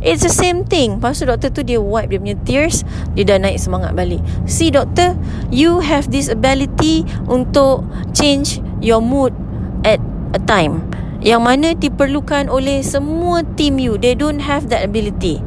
It's 0.00 0.24
the 0.24 0.32
same 0.32 0.64
thing. 0.64 0.96
Lepas 0.96 1.20
tu 1.20 1.28
doktor 1.28 1.52
tu 1.52 1.60
Dia 1.60 1.76
wipe 1.76 2.08
dia 2.08 2.16
punya 2.16 2.32
tears 2.48 2.88
Dia 3.12 3.28
dah 3.28 3.36
naik 3.36 3.60
semangat 3.60 3.92
balik. 3.92 4.24
See 4.48 4.72
doktor 4.72 5.12
You 5.52 5.84
have 5.84 6.08
this 6.08 6.32
ability 6.32 7.04
Untuk 7.28 7.84
Change 8.16 8.64
Your 8.80 9.04
mood 9.04 9.36
At 9.84 10.00
a 10.32 10.40
time. 10.48 10.88
Yang 11.20 11.42
mana 11.44 11.68
diperlukan 11.76 12.48
oleh 12.48 12.80
Semua 12.80 13.44
team 13.60 13.76
you. 13.76 14.00
They 14.00 14.16
don't 14.16 14.40
have 14.40 14.72
that 14.72 14.80
ability 14.80 15.44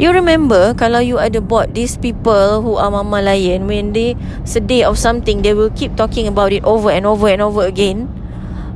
You 0.00 0.16
remember 0.16 0.72
Kalau 0.72 1.04
you 1.04 1.20
ada 1.20 1.44
bought 1.44 1.76
These 1.76 2.00
people 2.00 2.64
Who 2.64 2.80
are 2.80 2.88
mama 2.88 3.20
lion 3.20 3.68
When 3.68 3.92
they 3.92 4.16
Sedih 4.48 4.88
of 4.88 4.96
something 4.96 5.44
They 5.44 5.52
will 5.52 5.68
keep 5.76 5.92
talking 5.92 6.24
about 6.24 6.56
it 6.56 6.64
Over 6.64 6.88
and 6.88 7.04
over 7.04 7.28
and 7.28 7.44
over 7.44 7.68
again 7.68 8.08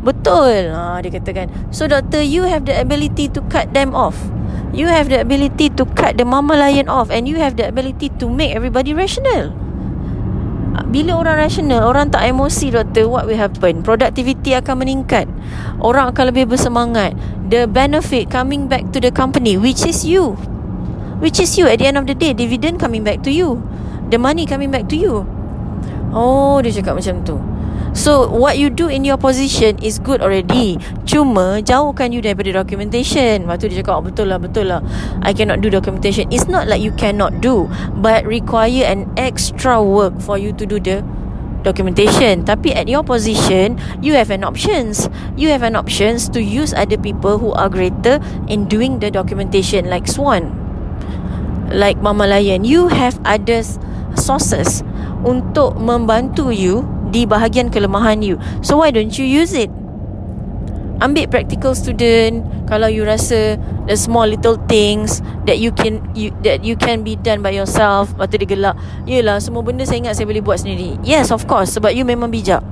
Betul 0.04 0.68
ha, 0.68 1.00
Dia 1.00 1.08
katakan 1.08 1.48
So 1.72 1.88
doktor 1.88 2.20
You 2.20 2.44
have 2.44 2.68
the 2.68 2.76
ability 2.76 3.32
To 3.32 3.40
cut 3.48 3.72
them 3.72 3.96
off 3.96 4.20
You 4.74 4.90
have 4.90 5.06
the 5.06 5.22
ability 5.22 5.70
to 5.78 5.86
cut 5.94 6.18
the 6.18 6.26
mama 6.26 6.58
lion 6.58 6.90
off 6.90 7.06
and 7.06 7.30
you 7.30 7.38
have 7.38 7.54
the 7.54 7.62
ability 7.62 8.10
to 8.18 8.26
make 8.26 8.50
everybody 8.58 8.90
rational. 8.90 9.54
Bila 10.90 11.22
orang 11.22 11.46
rational, 11.46 11.86
orang 11.86 12.10
tak 12.10 12.26
emosi 12.26 12.74
doktor, 12.74 13.06
what 13.06 13.26
will 13.26 13.38
happen? 13.38 13.86
Productivity 13.86 14.58
akan 14.58 14.82
meningkat. 14.82 15.30
Orang 15.78 16.10
akan 16.10 16.34
lebih 16.34 16.50
bersemangat. 16.50 17.14
The 17.46 17.70
benefit 17.70 18.30
coming 18.30 18.66
back 18.66 18.90
to 18.90 18.98
the 18.98 19.14
company, 19.14 19.54
which 19.54 19.86
is 19.86 20.02
you. 20.02 20.34
Which 21.22 21.38
is 21.38 21.54
you 21.58 21.66
at 21.70 21.78
the 21.78 21.86
end 21.86 21.98
of 21.98 22.06
the 22.06 22.14
day, 22.14 22.32
dividend 22.32 22.80
coming 22.80 23.04
back 23.04 23.22
to 23.22 23.30
you. 23.30 23.62
The 24.10 24.18
money 24.18 24.46
coming 24.46 24.70
back 24.70 24.88
to 24.90 24.96
you. 24.96 25.26
Oh, 26.14 26.62
dia 26.62 26.70
cakap 26.70 26.98
macam 26.98 27.26
tu. 27.26 27.36
So 27.94 28.26
what 28.26 28.58
you 28.58 28.74
do 28.74 28.90
in 28.90 29.06
your 29.06 29.14
position 29.14 29.78
is 29.78 30.02
good 30.02 30.18
already. 30.18 30.82
Cuma 31.06 31.62
jauhkan 31.62 32.10
you 32.10 32.18
daripada 32.18 32.50
documentation. 32.50 33.46
Lepas 33.46 33.62
tu 33.62 33.70
dia 33.70 33.86
cakap 33.86 34.02
oh, 34.02 34.02
betul 34.02 34.26
lah 34.34 34.38
betul 34.42 34.66
lah. 34.66 34.82
I 35.22 35.30
cannot 35.30 35.62
do 35.62 35.70
documentation. 35.70 36.26
It's 36.34 36.50
not 36.50 36.66
like 36.66 36.82
you 36.82 36.90
cannot 36.98 37.38
do 37.38 37.70
But 38.02 38.26
require 38.26 38.90
an 38.90 39.06
extra 39.14 39.78
work 39.78 40.18
for 40.18 40.34
you 40.42 40.50
to 40.58 40.66
do 40.66 40.82
the 40.82 41.06
documentation. 41.62 42.42
Tapi 42.42 42.74
at 42.74 42.90
your 42.90 43.06
position 43.06 43.78
You 44.02 44.18
have 44.18 44.34
an 44.34 44.42
options. 44.42 45.06
You 45.38 45.54
have 45.54 45.62
an 45.62 45.78
options 45.78 46.26
to 46.34 46.42
use 46.42 46.74
other 46.74 46.98
people 46.98 47.38
who 47.38 47.54
are 47.54 47.70
greater 47.70 48.18
In 48.50 48.66
doing 48.66 48.98
the 48.98 49.14
documentation 49.14 49.86
Like 49.86 50.10
Swan 50.10 50.63
Like 51.74 51.98
Mama 51.98 52.30
Lion 52.30 52.62
You 52.62 52.86
have 52.86 53.18
other 53.26 53.66
sources 54.14 54.86
Untuk 55.26 55.74
membantu 55.82 56.54
you 56.54 56.86
di 57.14 57.22
bahagian 57.22 57.70
kelemahan 57.70 58.26
you. 58.26 58.42
So 58.66 58.82
why 58.82 58.90
don't 58.90 59.14
you 59.14 59.22
use 59.22 59.54
it? 59.54 59.70
Ambil 60.98 61.30
practical 61.30 61.78
student 61.78 62.42
kalau 62.66 62.90
you 62.90 63.06
rasa 63.06 63.54
the 63.86 63.94
small 63.94 64.26
little 64.26 64.58
things 64.66 65.22
that 65.46 65.62
you 65.62 65.70
can 65.70 66.02
you 66.18 66.34
that 66.42 66.66
you 66.66 66.74
can 66.74 67.06
be 67.06 67.14
done 67.14 67.38
by 67.38 67.54
yourself. 67.54 68.10
Lepas 68.18 68.26
tu 68.34 68.36
dia 68.42 68.48
gelak. 68.50 68.74
Yelah 69.06 69.38
semua 69.38 69.62
benda 69.62 69.86
saya 69.86 70.02
ingat 70.02 70.18
saya 70.18 70.26
boleh 70.26 70.42
buat 70.42 70.58
sendiri. 70.58 70.98
Yes 71.06 71.30
of 71.30 71.46
course 71.46 71.78
sebab 71.78 71.94
you 71.94 72.02
memang 72.02 72.34
bijak. 72.34 72.66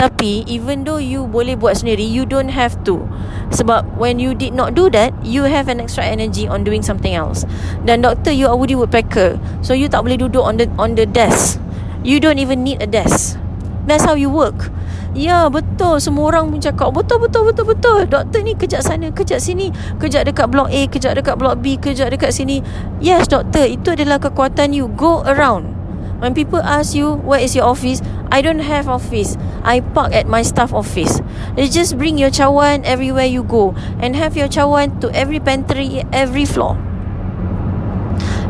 Tapi 0.00 0.48
even 0.48 0.88
though 0.88 0.96
you 0.96 1.28
boleh 1.28 1.60
buat 1.60 1.76
sendiri 1.76 2.08
You 2.08 2.24
don't 2.24 2.48
have 2.48 2.80
to. 2.88 3.04
Sebab 3.52 4.00
when 4.00 4.16
you 4.16 4.32
did 4.32 4.56
not 4.56 4.72
do 4.72 4.88
that 4.96 5.12
You 5.20 5.44
have 5.44 5.68
an 5.68 5.76
extra 5.76 6.08
energy 6.08 6.48
on 6.48 6.64
doing 6.64 6.80
something 6.80 7.12
else. 7.12 7.44
Dan 7.84 8.00
doktor 8.00 8.32
you 8.32 8.48
are 8.48 8.56
Woody 8.56 8.72
Woodpecker. 8.72 9.36
So 9.60 9.76
you 9.76 9.92
tak 9.92 10.08
boleh 10.08 10.16
duduk 10.16 10.40
on 10.40 10.56
the 10.56 10.72
on 10.80 10.96
the 10.96 11.04
desk. 11.04 11.60
You 12.00 12.16
don't 12.16 12.40
even 12.40 12.64
need 12.64 12.80
a 12.80 12.88
desk. 12.88 13.36
That's 13.84 14.08
how 14.08 14.16
you 14.16 14.32
work. 14.32 14.72
Ya 15.12 15.50
betul. 15.52 15.98
Semua 15.98 16.30
orang 16.30 16.54
pun 16.54 16.62
cakap 16.62 16.94
Betul 16.94 17.26
betul 17.26 17.42
betul 17.50 17.66
betul. 17.66 17.98
Doktor 18.06 18.40
ni 18.46 18.54
kejap 18.54 18.86
sana 18.86 19.10
Kejap 19.10 19.42
sini 19.42 19.74
Kejap 19.98 20.22
dekat 20.22 20.46
blok 20.46 20.70
A 20.70 20.86
Kejap 20.86 21.18
dekat 21.18 21.34
blok 21.34 21.58
B 21.58 21.74
Kejap 21.82 22.14
dekat 22.14 22.30
sini. 22.30 22.62
Yes 23.02 23.26
doktor 23.26 23.66
Itu 23.66 23.98
adalah 23.98 24.22
kekuatan 24.22 24.70
you. 24.70 24.86
Go 24.94 25.26
around. 25.26 25.74
When 26.22 26.30
people 26.30 26.62
ask 26.62 26.94
you 26.94 27.18
Where 27.26 27.42
is 27.42 27.58
your 27.58 27.66
office 27.66 27.98
I 28.30 28.42
don't 28.42 28.62
have 28.62 28.88
office 28.88 29.36
I 29.62 29.80
park 29.80 30.14
at 30.14 30.26
my 30.26 30.42
staff 30.42 30.72
office 30.72 31.20
You 31.58 31.68
just 31.68 31.98
bring 31.98 32.16
your 32.16 32.30
cawan 32.30 32.86
Everywhere 32.86 33.26
you 33.26 33.42
go 33.42 33.74
And 33.98 34.14
have 34.14 34.36
your 34.36 34.48
cawan 34.48 35.00
To 35.02 35.10
every 35.10 35.40
pantry 35.40 36.06
Every 36.14 36.46
floor 36.46 36.78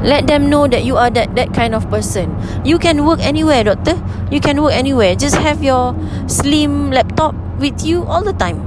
Let 0.01 0.27
them 0.27 0.49
know 0.49 0.65
that 0.65 0.85
you 0.85 0.97
are 0.97 1.13
that 1.13 1.37
that 1.37 1.53
kind 1.53 1.77
of 1.77 1.85
person. 1.93 2.33
You 2.65 2.81
can 2.81 3.05
work 3.05 3.21
anywhere, 3.21 3.69
doctor. 3.69 4.01
You 4.33 4.41
can 4.41 4.57
work 4.65 4.73
anywhere. 4.73 5.13
Just 5.13 5.37
have 5.37 5.61
your 5.61 5.93
slim 6.25 6.89
laptop 6.89 7.37
with 7.61 7.85
you 7.85 8.09
all 8.09 8.25
the 8.25 8.33
time. 8.33 8.65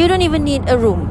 You 0.00 0.08
don't 0.08 0.24
even 0.24 0.40
need 0.40 0.64
a 0.72 0.80
room. 0.80 1.04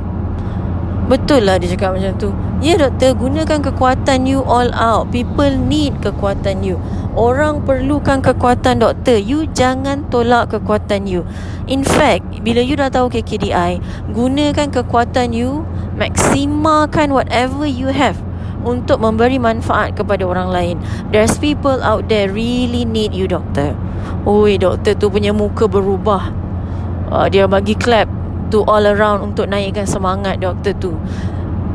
Betul 1.06 1.46
lah 1.46 1.62
dia 1.62 1.74
cakap 1.78 2.02
macam 2.02 2.18
tu. 2.18 2.30
Ya 2.66 2.82
doktor, 2.82 3.14
gunakan 3.14 3.62
kekuatan 3.62 4.26
you 4.26 4.42
all 4.42 4.74
out. 4.74 5.14
People 5.14 5.54
need 5.54 6.02
kekuatan 6.02 6.66
you. 6.66 6.82
Orang 7.20 7.68
perlukan 7.68 8.24
kekuatan 8.24 8.80
doktor. 8.80 9.20
You 9.20 9.44
jangan 9.52 10.08
tolak 10.08 10.56
kekuatan 10.56 11.04
you. 11.04 11.28
In 11.68 11.84
fact, 11.84 12.24
bila 12.48 12.64
you 12.64 12.80
dah 12.80 12.88
tahu 12.88 13.12
KKDI, 13.12 13.84
gunakan 14.16 14.72
kekuatan 14.72 15.36
you, 15.36 15.68
maksimalkan 16.00 17.12
whatever 17.12 17.68
you 17.68 17.92
have 17.92 18.16
untuk 18.64 19.04
memberi 19.04 19.36
manfaat 19.36 20.00
kepada 20.00 20.24
orang 20.24 20.48
lain. 20.48 20.76
There's 21.12 21.36
people 21.36 21.84
out 21.84 22.08
there 22.08 22.32
really 22.32 22.88
need 22.88 23.12
you 23.12 23.28
doctor. 23.28 23.76
Oi 24.24 24.56
doktor 24.56 24.96
tu 24.96 25.12
punya 25.12 25.36
muka 25.36 25.68
berubah. 25.68 26.32
Uh, 27.12 27.28
dia 27.28 27.52
bagi 27.52 27.76
clap 27.76 28.08
to 28.48 28.64
all 28.64 28.88
around 28.88 29.36
untuk 29.36 29.52
naikkan 29.52 29.84
semangat 29.84 30.40
doktor 30.40 30.72
tu. 30.80 30.96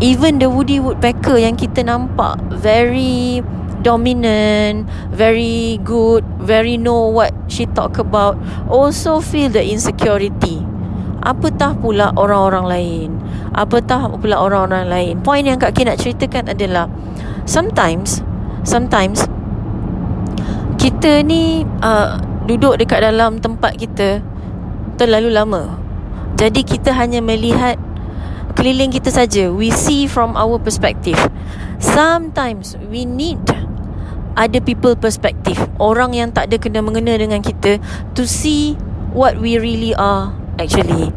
Even 0.00 0.40
the 0.40 0.48
Woody 0.48 0.80
Woodpecker 0.80 1.36
yang 1.36 1.54
kita 1.54 1.84
nampak 1.84 2.40
very 2.48 3.44
dominant, 3.84 4.88
very 5.12 5.78
good, 5.84 6.24
very 6.40 6.80
know 6.80 7.12
what 7.12 7.36
she 7.46 7.68
talk 7.68 8.00
about, 8.00 8.40
also 8.66 9.20
feel 9.20 9.52
the 9.52 9.60
insecurity. 9.60 10.64
Apatah 11.24 11.76
pula 11.80 12.12
orang-orang 12.16 12.66
lain. 12.68 13.08
Apatah 13.56 14.12
pula 14.20 14.36
orang-orang 14.40 14.88
lain. 14.92 15.14
Point 15.24 15.48
yang 15.48 15.56
Kak 15.56 15.72
K 15.72 15.88
nak 15.88 15.96
ceritakan 15.96 16.52
adalah 16.52 16.90
Sometimes 17.48 18.20
Sometimes 18.60 19.24
Kita 20.76 21.24
ni 21.24 21.64
uh, 21.80 22.20
Duduk 22.44 22.76
dekat 22.76 23.00
dalam 23.00 23.40
tempat 23.40 23.78
kita 23.78 24.20
Terlalu 25.00 25.32
lama. 25.32 25.80
Jadi 26.36 26.60
kita 26.60 26.92
hanya 26.92 27.24
melihat 27.24 27.80
Keliling 28.52 28.92
kita 28.92 29.08
saja. 29.08 29.48
We 29.48 29.72
see 29.72 30.04
from 30.04 30.36
our 30.36 30.60
perspective. 30.60 31.16
Sometimes 31.80 32.76
We 32.92 33.08
need 33.08 33.40
Ada 34.34 34.58
people 34.58 34.98
perspective. 34.98 35.58
Orang 35.78 36.14
yang 36.14 36.34
tak 36.34 36.50
ada 36.50 36.58
kena-mengena 36.58 37.14
dengan 37.14 37.38
kita 37.38 37.78
To 38.18 38.26
see 38.26 38.74
What 39.14 39.38
we 39.38 39.62
really 39.62 39.94
are 39.94 40.34
actually. 40.58 41.14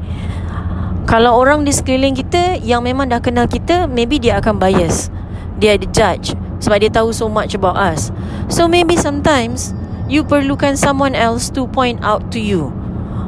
Kalau 1.09 1.33
orang 1.33 1.65
di 1.65 1.73
sekeliling 1.73 2.13
kita 2.13 2.61
yang 2.61 2.85
memang 2.85 3.09
dah 3.09 3.17
kenal 3.17 3.49
kita 3.49 3.89
maybe 3.89 4.21
dia 4.21 4.37
akan 4.37 4.61
bias. 4.61 5.09
Dia 5.57 5.81
ada 5.81 5.87
judge 5.89 6.37
sebab 6.61 6.77
dia 6.77 6.93
tahu 6.93 7.09
so 7.09 7.25
much 7.25 7.57
about 7.57 7.73
us. 7.73 8.13
So 8.53 8.69
maybe 8.69 8.93
sometimes 9.01 9.73
you 10.05 10.21
perlukan 10.21 10.77
someone 10.77 11.17
else 11.17 11.49
to 11.57 11.65
point 11.65 12.05
out 12.05 12.29
to 12.37 12.39
you 12.39 12.69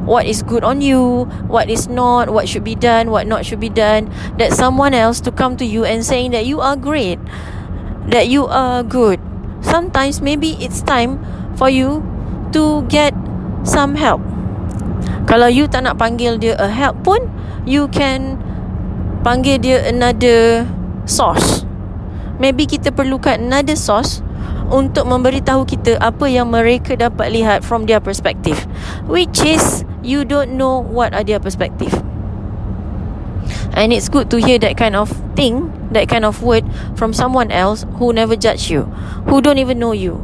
what 0.05 0.29
is 0.29 0.46
good 0.46 0.62
on 0.62 0.86
you 0.86 1.25
what 1.50 1.65
is 1.69 1.89
not 1.89 2.29
what 2.29 2.46
should 2.46 2.65
be 2.65 2.77
done 2.77 3.10
what 3.10 3.25
not 3.25 3.41
should 3.41 3.58
be 3.58 3.74
done. 3.74 4.05
That 4.38 4.53
someone 4.53 4.93
else 4.93 5.17
to 5.25 5.34
come 5.34 5.58
to 5.58 5.65
you 5.65 5.81
and 5.81 6.05
saying 6.05 6.29
that 6.38 6.46
you 6.46 6.62
are 6.62 6.77
great 6.77 7.17
that 8.05 8.29
you 8.29 8.46
are 8.46 8.86
good 8.86 9.17
sometimes 9.62 10.22
maybe 10.22 10.58
it's 10.60 10.82
time 10.84 11.20
for 11.56 11.70
you 11.70 12.04
to 12.51 12.84
get 12.88 13.13
some 13.63 13.96
help. 13.96 14.22
Kalau 15.30 15.46
you 15.46 15.70
tak 15.70 15.86
nak 15.86 16.01
panggil 16.01 16.42
dia 16.42 16.58
a 16.58 16.66
help 16.66 17.06
pun 17.06 17.22
You 17.70 17.86
can 17.94 18.42
Panggil 19.22 19.62
dia 19.62 19.78
another 19.86 20.66
Source. 21.06 21.70
Maybe 22.42 22.66
kita 22.66 22.89
perlukan 22.89 23.38
another 23.38 23.78
source 23.78 24.25
Untuk 24.74 25.06
memberitahu 25.06 25.70
kita 25.70 26.01
Apa 26.01 26.25
yang 26.25 26.50
mereka 26.50 26.98
dapat 26.98 27.30
lihat 27.30 27.62
From 27.62 27.86
their 27.86 28.01
perspective 28.01 28.66
Which 29.06 29.46
is 29.46 29.86
You 30.01 30.25
don't 30.25 30.58
know 30.58 30.82
What 30.82 31.13
are 31.13 31.22
their 31.22 31.38
perspective. 31.38 31.94
And 33.78 33.94
it's 33.94 34.10
good 34.10 34.34
to 34.34 34.42
hear 34.42 34.58
that 34.66 34.82
kind 34.82 34.98
of 34.98 35.13
thing 35.38 35.70
That 35.91 36.05
kind 36.08 36.25
of 36.25 36.41
word 36.46 36.65
From 36.93 37.13
someone 37.13 37.50
else 37.50 37.86
Who 37.98 38.13
never 38.13 38.38
judge 38.38 38.69
you 38.69 38.86
Who 39.29 39.41
don't 39.41 39.58
even 39.58 39.81
know 39.81 39.93
you. 39.93 40.22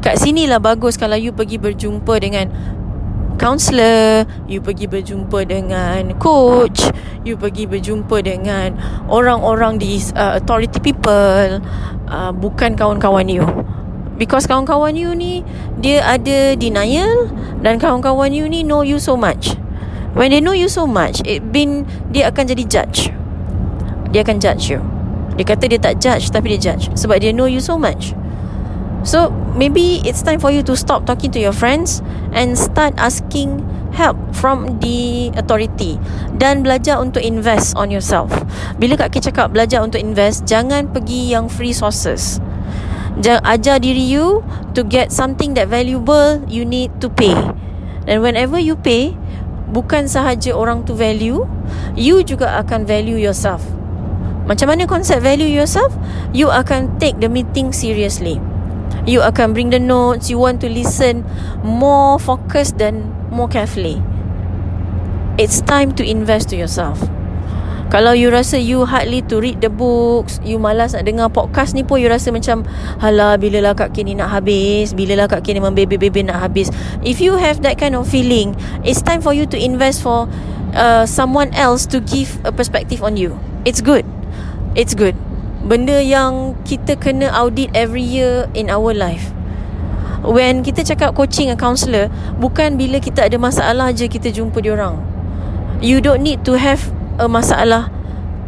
Kat 0.00 0.20
sini 0.20 0.48
lah 0.48 0.60
bagus 0.60 0.96
Kalau 0.96 1.16
you 1.16 1.32
pergi 1.36 1.60
berjumpa 1.60 2.20
dengan 2.20 2.48
counselor 3.36 4.24
you 4.48 4.64
pergi 4.64 4.88
berjumpa 4.88 5.44
dengan 5.44 6.16
coach 6.16 6.88
you 7.20 7.36
pergi 7.36 7.68
berjumpa 7.68 8.24
dengan 8.24 8.72
orang-orang 9.12 9.76
di 9.76 10.00
uh, 10.16 10.40
authority 10.40 10.80
people 10.80 11.60
uh, 12.08 12.32
bukan 12.32 12.74
kawan-kawan 12.74 13.28
you. 13.28 13.44
Because 14.16 14.48
kawan-kawan 14.48 14.96
you 14.96 15.12
ni 15.12 15.44
Dia 15.76 16.00
ada 16.00 16.56
denial 16.56 17.28
Dan 17.60 17.76
kawan-kawan 17.76 18.32
you 18.32 18.48
ni 18.48 18.64
Know 18.64 18.80
you 18.80 18.96
so 18.96 19.12
much. 19.12 19.60
When 20.16 20.32
they 20.32 20.40
know 20.40 20.56
you 20.56 20.72
so 20.72 20.88
much 20.88 21.20
It 21.28 21.52
been 21.52 21.84
Dia 22.08 22.32
akan 22.32 22.48
jadi 22.48 22.64
judge 22.64 23.12
Dia 24.16 24.24
akan 24.24 24.40
judge 24.40 24.72
you 24.72 24.80
Dia 25.36 25.44
kata 25.44 25.68
dia 25.68 25.76
tak 25.76 26.00
judge 26.00 26.32
Tapi 26.32 26.56
dia 26.56 26.72
judge 26.72 26.88
Sebab 26.96 27.20
dia 27.20 27.36
know 27.36 27.44
you 27.44 27.60
so 27.60 27.76
much 27.76 28.16
So 29.04 29.28
maybe 29.54 30.00
it's 30.08 30.24
time 30.24 30.40
for 30.40 30.48
you 30.48 30.64
to 30.66 30.74
stop 30.74 31.04
talking 31.04 31.30
to 31.36 31.38
your 31.38 31.54
friends 31.54 32.02
and 32.34 32.58
start 32.58 32.96
asking 32.98 33.62
help 33.94 34.18
from 34.34 34.82
the 34.82 35.30
authority 35.38 35.94
dan 36.42 36.66
belajar 36.66 36.98
untuk 36.98 37.22
invest 37.22 37.78
on 37.78 37.94
yourself. 37.94 38.34
Bila 38.82 38.98
Kak 38.98 39.14
Ki 39.14 39.22
cakap 39.22 39.54
belajar 39.54 39.78
untuk 39.86 40.02
invest, 40.02 40.42
jangan 40.42 40.90
pergi 40.90 41.30
yang 41.30 41.46
free 41.46 41.70
sources. 41.70 42.42
Jangan 43.22 43.46
ajar 43.46 43.78
diri 43.78 44.02
you 44.02 44.42
to 44.74 44.82
get 44.82 45.14
something 45.14 45.54
that 45.54 45.70
valuable 45.70 46.42
you 46.50 46.66
need 46.66 46.90
to 46.98 47.06
pay. 47.06 47.32
And 48.10 48.26
whenever 48.26 48.58
you 48.58 48.74
pay, 48.74 49.14
bukan 49.70 50.10
sahaja 50.10 50.50
orang 50.50 50.82
tu 50.82 50.98
value, 50.98 51.46
you 51.94 52.26
juga 52.26 52.58
akan 52.58 52.84
value 52.84 53.22
yourself. 53.22 53.75
Macam 54.46 54.70
mana 54.70 54.86
konsep 54.86 55.18
value 55.18 55.50
yourself? 55.50 55.90
You 56.30 56.54
akan 56.54 57.02
take 57.02 57.18
the 57.18 57.26
meeting 57.26 57.74
seriously. 57.74 58.38
You 59.06 59.22
akan 59.22 59.54
bring 59.54 59.74
the 59.74 59.82
notes, 59.82 60.30
you 60.30 60.38
want 60.38 60.62
to 60.62 60.70
listen 60.70 61.26
more 61.66 62.18
focused 62.18 62.78
dan 62.78 63.10
more 63.30 63.50
carefully. 63.50 63.98
It's 65.38 65.62
time 65.62 65.94
to 65.98 66.02
invest 66.06 66.50
to 66.50 66.56
yourself. 66.56 67.02
Kalau 67.86 68.18
you 68.18 68.34
rasa 68.34 68.58
you 68.58 68.82
hardly 68.82 69.22
to 69.30 69.38
read 69.38 69.62
the 69.62 69.70
books 69.70 70.42
You 70.42 70.58
malas 70.58 70.90
nak 70.98 71.06
dengar 71.06 71.30
podcast 71.30 71.70
ni 71.70 71.86
pun 71.86 72.02
You 72.02 72.10
rasa 72.10 72.34
macam 72.34 72.66
Hala 72.98 73.38
bila 73.38 73.62
lah 73.62 73.78
Kak 73.78 73.94
Kini 73.94 74.18
nak 74.18 74.34
habis 74.34 74.90
Bila 74.90 75.14
lah 75.14 75.30
Kak 75.30 75.46
Kini 75.46 75.62
membebe-bebe 75.62 76.26
nak 76.26 76.42
habis 76.42 76.66
If 77.06 77.22
you 77.22 77.38
have 77.38 77.62
that 77.62 77.78
kind 77.78 77.94
of 77.94 78.10
feeling 78.10 78.58
It's 78.82 79.06
time 79.06 79.22
for 79.22 79.30
you 79.30 79.46
to 79.46 79.54
invest 79.54 80.02
for 80.02 80.26
uh, 80.74 81.06
Someone 81.06 81.54
else 81.54 81.86
to 81.94 82.02
give 82.02 82.42
a 82.42 82.50
perspective 82.50 83.06
on 83.06 83.14
you 83.14 83.38
It's 83.62 83.78
good 83.78 84.02
It's 84.76 84.92
good 84.92 85.16
Benda 85.64 85.98
yang 85.98 86.54
kita 86.68 87.00
kena 87.00 87.32
audit 87.32 87.72
every 87.72 88.04
year 88.04 88.46
in 88.52 88.68
our 88.68 88.92
life 88.92 89.32
When 90.20 90.60
kita 90.60 90.84
cakap 90.84 91.16
coaching 91.16 91.48
a 91.48 91.56
counselor 91.56 92.12
Bukan 92.36 92.76
bila 92.76 93.00
kita 93.00 93.26
ada 93.26 93.40
masalah 93.40 93.90
je 93.96 94.06
kita 94.06 94.28
jumpa 94.30 94.60
diorang 94.60 95.00
You 95.80 96.04
don't 96.04 96.20
need 96.20 96.44
to 96.44 96.60
have 96.60 96.92
a 97.16 97.26
masalah 97.26 97.96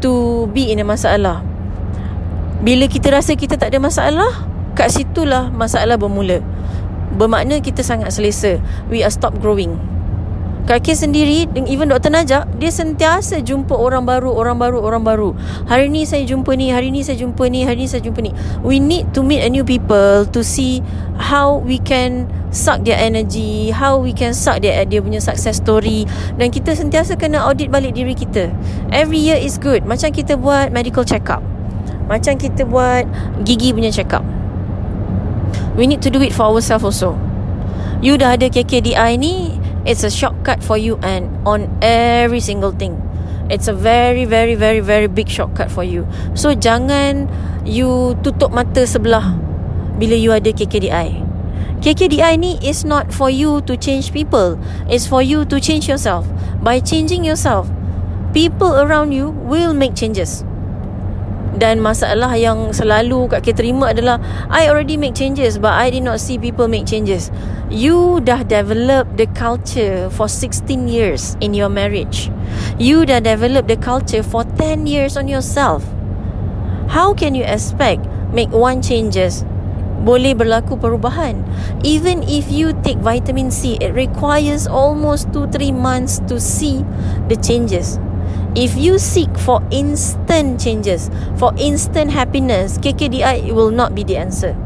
to 0.00 0.46
be 0.54 0.70
in 0.70 0.82
a 0.82 0.86
masalah. 0.86 1.42
Bila 2.62 2.90
kita 2.90 3.14
rasa 3.14 3.38
kita 3.38 3.54
tak 3.58 3.70
ada 3.70 3.78
masalah, 3.78 4.30
kat 4.74 4.90
situlah 4.90 5.50
masalah 5.50 5.98
bermula. 5.98 6.42
Bermakna 7.14 7.58
kita 7.62 7.82
sangat 7.82 8.14
selesa. 8.14 8.58
We 8.90 9.02
are 9.02 9.12
stop 9.12 9.38
growing. 9.38 9.78
Kaki 10.68 10.92
sendiri 10.92 11.48
Even 11.64 11.88
Dr. 11.88 12.12
Najak 12.12 12.44
Dia 12.60 12.68
sentiasa 12.68 13.40
jumpa 13.40 13.72
orang 13.72 14.04
baru 14.04 14.36
Orang 14.36 14.60
baru 14.60 14.84
Orang 14.84 15.00
baru. 15.00 15.32
Hari 15.64 15.88
ni 15.88 16.04
saya 16.04 16.28
jumpa 16.28 16.52
ni 16.60 16.68
Hari 16.68 16.92
ni 16.92 17.00
saya 17.00 17.16
jumpa 17.16 17.48
ni 17.48 17.64
Hari 17.64 17.80
ni 17.80 17.88
saya 17.88 18.04
jumpa 18.04 18.20
ni. 18.20 18.36
We 18.60 18.76
need 18.76 19.08
to 19.16 19.24
meet 19.24 19.40
a 19.40 19.48
new 19.48 19.64
people 19.64 20.28
To 20.28 20.44
see 20.44 20.84
How 21.16 21.64
we 21.64 21.80
can 21.80 22.28
Suck 22.52 22.84
their 22.84 23.00
energy 23.00 23.72
How 23.72 23.96
we 23.96 24.12
can 24.12 24.36
suck 24.36 24.60
their 24.60 24.84
Dia 24.84 25.00
punya 25.00 25.24
success 25.24 25.56
story. 25.56 26.04
Dan 26.36 26.52
kita 26.52 26.76
sentiasa 26.76 27.16
kena 27.16 27.48
audit 27.48 27.72
balik 27.72 27.96
diri 27.96 28.12
kita. 28.12 28.52
Every 28.92 29.24
year 29.24 29.40
is 29.40 29.56
good. 29.56 29.88
Macam 29.88 30.12
kita 30.12 30.36
buat 30.36 30.68
medical 30.68 31.08
check 31.08 31.32
up 31.32 31.40
Macam 32.12 32.36
kita 32.36 32.68
buat 32.68 33.08
Gigi 33.48 33.72
punya 33.72 33.88
check 33.88 34.12
up 34.12 34.24
We 35.80 35.88
need 35.88 36.04
to 36.04 36.12
do 36.12 36.20
it 36.20 36.34
for 36.34 36.50
ourselves 36.50 36.82
also. 36.82 37.14
You 38.02 38.18
dah 38.18 38.34
ada 38.34 38.50
KKDI 38.50 39.14
ni 39.18 39.57
It's 39.88 40.04
a 40.04 40.12
shortcut 40.12 40.60
for 40.60 40.76
you 40.76 41.00
and 41.00 41.32
on 41.48 41.64
every 41.80 42.44
single 42.44 42.76
thing. 42.76 43.00
It's 43.48 43.68
a 43.68 43.72
very 43.72 44.28
very 44.28 44.52
very 44.52 44.84
very 44.84 45.08
big 45.08 45.32
shortcut 45.32 45.72
for 45.72 45.80
you. 45.80 46.04
So 46.36 46.52
jangan 46.52 47.24
you 47.64 48.12
tutup 48.20 48.52
mata 48.52 48.84
sebelah 48.84 49.32
bila 49.96 50.12
you 50.12 50.36
ada 50.36 50.52
KKDI. 50.52 51.24
KKDI 51.80 52.36
ni 52.36 52.60
is 52.60 52.84
not 52.84 53.08
for 53.16 53.32
you 53.32 53.64
to 53.64 53.80
change 53.80 54.12
people. 54.12 54.60
It's 54.92 55.08
for 55.08 55.24
you 55.24 55.48
to 55.48 55.56
change 55.56 55.88
yourself. 55.88 56.28
By 56.60 56.84
changing 56.84 57.24
yourself, 57.24 57.72
people 58.36 58.76
around 58.76 59.16
you 59.16 59.32
will 59.48 59.72
make 59.72 59.96
changes. 59.96 60.44
Dan 61.58 61.82
masalah 61.82 62.38
yang 62.38 62.70
selalu 62.70 63.26
kat 63.26 63.42
kita 63.42 63.66
terima 63.66 63.90
adalah 63.90 64.22
I 64.46 64.70
already 64.70 64.94
make 64.94 65.18
changes 65.18 65.58
but 65.58 65.74
I 65.74 65.90
did 65.90 66.06
not 66.06 66.22
see 66.22 66.38
people 66.38 66.70
make 66.70 66.86
changes. 66.86 67.34
You 67.66 68.22
dah 68.22 68.46
develop 68.46 69.10
the 69.18 69.26
culture 69.34 70.06
for 70.14 70.30
16 70.30 70.86
years 70.86 71.34
in 71.42 71.58
your 71.58 71.66
marriage. 71.66 72.30
You 72.78 73.02
dah 73.02 73.18
develop 73.18 73.66
the 73.66 73.74
culture 73.74 74.22
for 74.22 74.46
10 74.46 74.86
years 74.86 75.18
on 75.18 75.26
yourself. 75.26 75.82
How 76.94 77.10
can 77.10 77.34
you 77.34 77.42
expect 77.42 78.06
make 78.30 78.54
one 78.54 78.78
changes 78.78 79.42
boleh 79.98 80.30
berlaku 80.30 80.78
perubahan 80.78 81.42
even 81.82 82.22
if 82.30 82.46
you 82.54 82.70
take 82.86 83.02
vitamin 83.02 83.50
C 83.50 83.74
it 83.82 83.90
requires 83.98 84.70
almost 84.70 85.34
2 85.34 85.50
3 85.50 85.74
months 85.74 86.22
to 86.30 86.38
see 86.38 86.86
the 87.26 87.34
changes 87.34 87.98
If 88.56 88.76
you 88.76 88.98
seek 88.98 89.28
for 89.36 89.62
instant 89.70 90.60
changes, 90.60 91.10
for 91.36 91.52
instant 91.58 92.10
happiness, 92.10 92.78
KKDI 92.78 93.52
will 93.52 93.70
not 93.70 93.94
be 93.94 94.04
the 94.04 94.16
answer. 94.16 94.56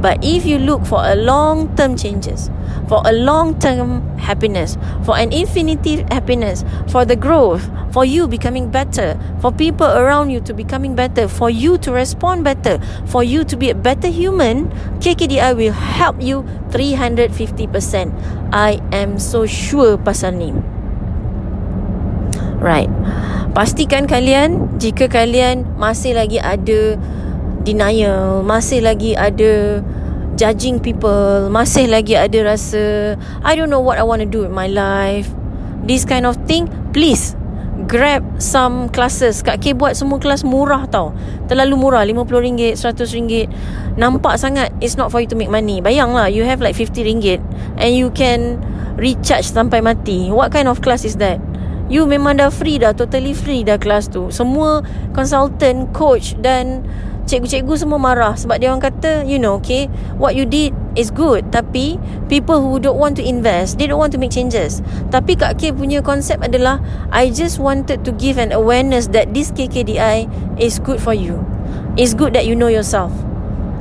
But 0.00 0.24
if 0.24 0.46
you 0.46 0.58
look 0.58 0.86
for 0.86 1.04
a 1.04 1.14
long 1.14 1.76
term 1.76 1.96
changes, 1.96 2.50
for 2.88 3.02
a 3.04 3.12
long 3.12 3.58
term 3.60 4.00
happiness, 4.16 4.78
for 5.04 5.16
an 5.16 5.32
infinity 5.32 6.02
happiness, 6.08 6.64
for 6.88 7.04
the 7.04 7.16
growth, 7.16 7.68
for 7.92 8.04
you 8.04 8.26
becoming 8.26 8.70
better, 8.70 9.20
for 9.40 9.52
people 9.52 9.86
around 9.86 10.30
you 10.30 10.40
to 10.40 10.54
becoming 10.54 10.94
better, 10.94 11.28
for 11.28 11.50
you 11.50 11.76
to 11.78 11.92
respond 11.92 12.44
better, 12.44 12.80
for 13.06 13.22
you 13.22 13.44
to 13.44 13.56
be 13.56 13.68
a 13.68 13.74
better 13.74 14.08
human, 14.08 14.70
KKDI 15.00 15.56
will 15.56 15.72
help 15.72 16.22
you 16.22 16.42
350%. 16.70 18.12
I 18.52 18.80
am 18.92 19.18
so 19.18 19.44
sure 19.44 19.98
pasal 19.98 20.36
ni. 20.36 20.79
Right. 22.60 22.92
Pastikan 23.56 24.06
kalian 24.06 24.78
Jika 24.78 25.10
kalian 25.10 25.66
Masih 25.80 26.14
lagi 26.14 26.38
ada 26.38 26.94
Denial 27.66 28.46
Masih 28.46 28.84
lagi 28.84 29.18
ada 29.18 29.82
Judging 30.38 30.78
people 30.78 31.50
Masih 31.50 31.90
lagi 31.90 32.14
ada 32.14 32.38
rasa 32.46 33.16
I 33.42 33.56
don't 33.58 33.72
know 33.72 33.82
what 33.82 33.98
I 33.98 34.06
want 34.06 34.22
to 34.22 34.28
do 34.28 34.46
in 34.46 34.54
my 34.54 34.70
life 34.70 35.32
This 35.82 36.06
kind 36.06 36.28
of 36.28 36.38
thing 36.46 36.70
Please 36.94 37.34
Grab 37.80 38.20
some 38.36 38.92
classes. 38.92 39.40
Kak 39.40 39.64
K 39.64 39.72
buat 39.72 39.96
semua 39.96 40.20
kelas 40.20 40.44
murah 40.44 40.84
tau. 40.84 41.16
Terlalu 41.48 41.80
murah 41.80 42.04
RM50 42.04 42.76
RM100 42.76 43.48
Nampak 43.96 44.36
sangat 44.36 44.68
It's 44.84 45.00
not 45.00 45.08
for 45.08 45.24
you 45.24 45.26
to 45.26 45.34
make 45.34 45.48
money. 45.48 45.80
Bayanglah 45.80 46.28
You 46.28 46.44
have 46.44 46.60
like 46.60 46.76
RM50 46.76 47.40
And 47.80 47.90
you 47.96 48.12
can 48.12 48.60
Recharge 49.00 49.48
sampai 49.48 49.80
mati. 49.80 50.28
What 50.28 50.52
kind 50.52 50.68
of 50.68 50.84
class 50.84 51.08
is 51.08 51.16
that 51.24 51.40
You 51.90 52.06
memang 52.06 52.38
dah 52.38 52.54
free 52.54 52.78
dah 52.78 52.94
Totally 52.94 53.34
free 53.34 53.66
dah 53.66 53.74
kelas 53.76 54.08
tu. 54.14 54.30
Semua 54.30 54.80
consultant, 55.10 55.90
coach 55.90 56.38
dan 56.38 56.86
Cikgu-cikgu 57.26 57.74
semua 57.74 57.98
marah 57.98 58.38
Sebab 58.38 58.62
dia 58.62 58.70
orang 58.70 58.80
kata 58.82 59.26
You 59.26 59.42
know 59.42 59.58
okay 59.58 59.90
What 60.14 60.38
you 60.38 60.46
did 60.46 60.70
is 60.94 61.10
good. 61.10 61.50
Tapi 61.50 61.98
People 62.30 62.62
who 62.62 62.78
don't 62.78 62.96
want 62.96 63.18
to 63.18 63.24
invest 63.26 63.82
They 63.82 63.90
don't 63.90 63.98
want 63.98 64.14
to 64.14 64.22
make 64.22 64.30
changes. 64.30 64.86
Tapi 65.10 65.34
Kak 65.34 65.58
K 65.58 65.74
punya 65.74 65.98
konsep 65.98 66.38
adalah 66.38 66.78
I 67.10 67.34
just 67.34 67.58
wanted 67.58 68.06
to 68.06 68.14
give 68.14 68.38
an 68.38 68.54
awareness 68.54 69.10
That 69.10 69.34
this 69.34 69.50
KKDI 69.50 70.30
Is 70.62 70.78
good 70.78 71.02
for 71.02 71.12
you. 71.12 71.42
It's 71.98 72.14
good 72.14 72.38
that 72.38 72.46
you 72.46 72.54
know 72.54 72.70
yourself. 72.70 73.10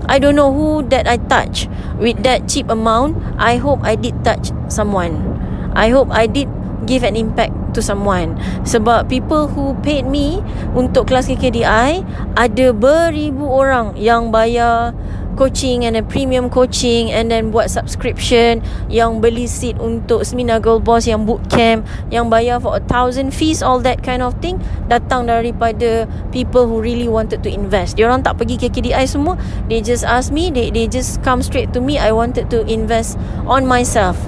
I 0.10 0.18
don't 0.18 0.34
know 0.34 0.50
who 0.50 0.82
that 0.90 1.06
I 1.06 1.22
touch 1.30 1.70
With 2.02 2.26
that 2.26 2.50
cheap 2.50 2.74
amount. 2.74 3.22
I 3.38 3.62
hope 3.62 3.86
I 3.86 3.94
did 3.94 4.26
touch 4.26 4.50
someone. 4.66 5.38
I 5.78 5.94
hope 5.94 6.10
I 6.10 6.26
did 6.26 6.50
give 6.90 7.06
an 7.06 7.14
impact 7.14 7.54
to 7.78 7.86
someone. 7.86 8.34
Sebab 8.66 9.06
people 9.14 9.46
who 9.46 9.78
paid 9.86 10.10
me 10.10 10.42
untuk 10.74 11.14
kelas 11.14 11.30
KKDI 11.30 12.02
ada 12.34 12.68
beribu 12.74 13.46
orang 13.46 13.94
yang 13.94 14.34
bayar 14.34 14.98
coaching 15.40 15.88
and 15.88 15.96
then 15.96 16.04
premium 16.04 16.52
coaching 16.52 17.08
and 17.16 17.32
then 17.32 17.48
buat 17.48 17.72
subscription 17.72 18.60
yang 18.92 19.24
beli 19.24 19.48
seat 19.48 19.80
untuk 19.80 20.28
seminar 20.28 20.60
Gold 20.60 20.84
Boss 20.84 21.08
yang 21.08 21.24
boot 21.24 21.40
camp 21.48 21.88
yang 22.12 22.28
bayar 22.28 22.60
for 22.60 22.76
a 22.76 22.84
thousand 22.92 23.32
fees 23.32 23.64
all 23.64 23.80
that 23.80 24.04
kind 24.04 24.20
of 24.20 24.36
thing 24.44 24.60
datang 24.92 25.32
daripada 25.32 26.04
people 26.36 26.68
who 26.68 26.84
really 26.84 27.08
wanted 27.08 27.40
to 27.40 27.48
invest. 27.48 27.96
Dia 27.96 28.12
orang 28.12 28.20
tak 28.20 28.36
pergi 28.36 28.68
KKDI 28.68 29.08
semua. 29.08 29.40
They 29.72 29.80
just 29.80 30.04
ask 30.04 30.28
me 30.28 30.52
they 30.52 30.76
they 30.76 30.92
just 30.92 31.24
come 31.24 31.40
straight 31.40 31.72
to 31.72 31.80
me 31.80 31.96
I 31.96 32.12
wanted 32.12 32.52
to 32.52 32.68
invest 32.68 33.16
on 33.48 33.64
myself 33.64 34.20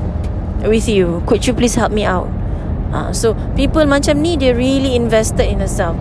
with 0.64 0.88
you. 0.88 1.20
Could 1.28 1.44
you 1.44 1.52
please 1.52 1.76
help 1.76 1.92
me 1.92 2.08
out 2.08 2.41
uh, 2.94 3.10
so 3.12 3.34
people 3.56 3.84
macam 3.88 4.22
ni 4.22 4.38
they 4.38 4.54
really 4.56 4.94
invested 4.96 5.48
in 5.48 5.60
herself. 5.60 5.98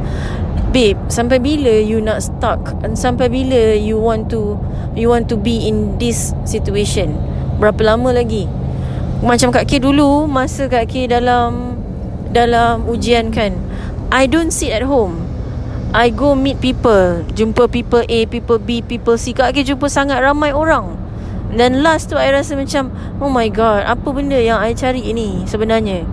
Babe 0.70 0.98
sampai 1.10 1.42
bila 1.42 1.82
you 1.82 1.98
nak 1.98 2.22
stuck? 2.22 2.78
And 2.86 2.94
sampai 2.94 3.26
bila 3.26 3.74
you 3.74 3.98
want 3.98 4.30
to 4.30 4.54
you 4.94 5.10
want 5.10 5.26
to 5.26 5.34
be 5.34 5.66
in 5.66 5.98
this 5.98 6.30
situation? 6.46 7.18
Berapa 7.58 7.82
lama 7.82 8.14
lagi? 8.14 8.46
Macam 9.20 9.50
Kak 9.50 9.66
K 9.66 9.82
dulu 9.82 10.30
masa 10.30 10.70
Kak 10.70 10.86
K 10.90 11.10
dalam 11.10 11.74
dalam 12.30 12.86
ujian 12.86 13.34
kan 13.34 13.58
I 14.14 14.30
don't 14.30 14.54
sit 14.54 14.70
at 14.70 14.86
home. 14.86 15.26
I 15.90 16.14
go 16.14 16.38
meet 16.38 16.62
people 16.62 17.26
Jumpa 17.34 17.66
people 17.66 18.06
A, 18.06 18.22
people 18.30 18.62
B, 18.62 18.78
people 18.78 19.18
C. 19.18 19.34
Kak 19.34 19.58
K 19.58 19.66
jumpa 19.66 19.90
sangat 19.90 20.22
ramai 20.22 20.54
orang. 20.54 20.94
Dan 21.50 21.82
last 21.82 22.06
tu 22.06 22.14
I 22.14 22.30
rasa 22.30 22.54
macam 22.54 22.94
Oh 23.18 23.26
my 23.26 23.50
god 23.50 23.82
Apa 23.82 24.14
benda 24.14 24.38
yang 24.38 24.62
I 24.62 24.70
cari 24.70 25.02
ini 25.02 25.42
Sebenarnya 25.50 26.06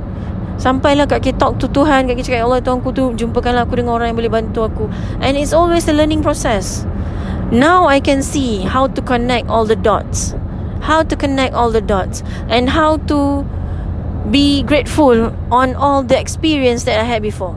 Sampailah 0.58 1.06
Kak 1.06 1.22
K 1.22 1.38
talk 1.38 1.62
to 1.62 1.70
Tuhan 1.70 2.10
Kak 2.10 2.18
cakap 2.18 2.42
Ya 2.42 2.46
Allah 2.50 2.62
Tuhan 2.66 2.82
ku 2.82 2.90
tu 2.90 3.14
Jumpakanlah 3.14 3.70
aku 3.70 3.78
dengan 3.78 3.94
orang 3.94 4.10
yang 4.14 4.18
boleh 4.18 4.34
bantu 4.34 4.66
aku. 4.66 4.86
And 5.22 5.38
it's 5.38 5.54
always 5.54 5.86
a 5.86 5.94
learning 5.94 6.26
process. 6.26 6.82
Now 7.54 7.86
I 7.86 8.02
can 8.02 8.26
see 8.26 8.66
How 8.66 8.90
to 8.90 9.00
connect 9.06 9.54
all 9.54 9.70
the 9.70 9.78
dots. 9.78 10.34
How 10.82 11.06
to 11.06 11.14
connect 11.14 11.54
all 11.54 11.70
the 11.70 11.86
dots. 11.86 12.26
And 12.50 12.74
how 12.74 12.98
to 13.06 13.46
Be 14.34 14.66
grateful 14.66 15.30
On 15.54 15.78
all 15.78 16.02
the 16.02 16.18
experience 16.18 16.90
That 16.90 16.98
I 16.98 17.06
had 17.06 17.22
before. 17.22 17.54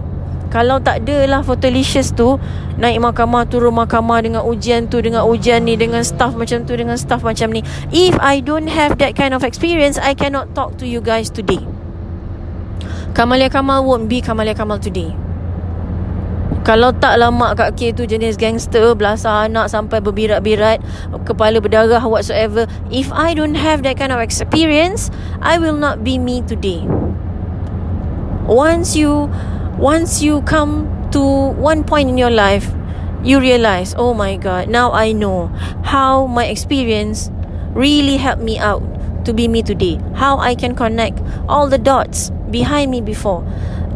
Kalau 0.52 0.82
tak 0.84 1.08
ada 1.08 1.24
lah 1.24 1.40
Photolicious 1.40 2.12
tu 2.12 2.36
Naik 2.76 3.00
mahkamah 3.00 3.48
Turun 3.48 3.80
mahkamah 3.80 4.20
Dengan 4.20 4.42
ujian 4.44 4.92
tu 4.92 5.00
Dengan 5.00 5.24
ujian 5.24 5.64
ni 5.64 5.78
Dengan 5.80 6.04
staff 6.04 6.36
macam 6.36 6.68
tu 6.68 6.76
Dengan 6.76 7.00
staff 7.00 7.24
macam 7.24 7.48
ni. 7.48 7.64
If 7.94 8.12
I 8.20 8.44
don't 8.44 8.68
have 8.68 9.00
that 9.00 9.16
kind 9.16 9.32
of 9.32 9.40
experience 9.40 9.96
I 9.96 10.12
cannot 10.12 10.52
talk 10.52 10.76
to 10.82 10.84
you 10.84 11.00
guys 11.00 11.32
today 11.32 11.69
Kamalia 13.12 13.50
Kamal 13.50 13.84
won't 13.84 14.08
be 14.08 14.22
Kamalia 14.22 14.56
Kamal 14.56 14.78
today 14.78 15.12
kalau 16.60 16.92
tak 16.92 17.16
lama 17.16 17.56
Kak 17.56 17.80
K 17.80 17.88
tu 17.96 18.04
jenis 18.04 18.36
gangster 18.36 18.92
Belasah 18.92 19.48
anak 19.48 19.72
sampai 19.72 20.04
berbirat-birat 20.04 20.84
Kepala 21.24 21.56
berdarah 21.56 22.04
whatsoever 22.04 22.68
If 22.92 23.08
I 23.16 23.32
don't 23.32 23.56
have 23.56 23.80
that 23.88 23.96
kind 23.96 24.12
of 24.12 24.20
experience 24.20 25.08
I 25.40 25.56
will 25.56 25.80
not 25.80 26.04
be 26.04 26.20
me 26.20 26.44
today 26.44 26.84
Once 28.44 28.92
you 28.92 29.32
once 29.80 30.20
you 30.20 30.44
come 30.44 30.84
to 31.12 31.22
one 31.56 31.84
point 31.84 32.08
in 32.08 32.18
your 32.18 32.30
life, 32.30 32.70
you 33.24 33.40
realize, 33.40 33.94
oh 33.96 34.12
my 34.12 34.36
God, 34.36 34.68
now 34.68 34.92
I 34.92 35.12
know 35.12 35.46
how 35.84 36.26
my 36.26 36.46
experience 36.46 37.30
really 37.72 38.16
helped 38.16 38.42
me 38.42 38.58
out 38.58 38.82
to 39.24 39.32
be 39.32 39.48
me 39.48 39.62
today. 39.62 39.98
How 40.14 40.38
I 40.38 40.54
can 40.54 40.74
connect 40.74 41.20
all 41.48 41.68
the 41.68 41.78
dots 41.78 42.30
behind 42.50 42.90
me 42.90 43.00
before. 43.00 43.46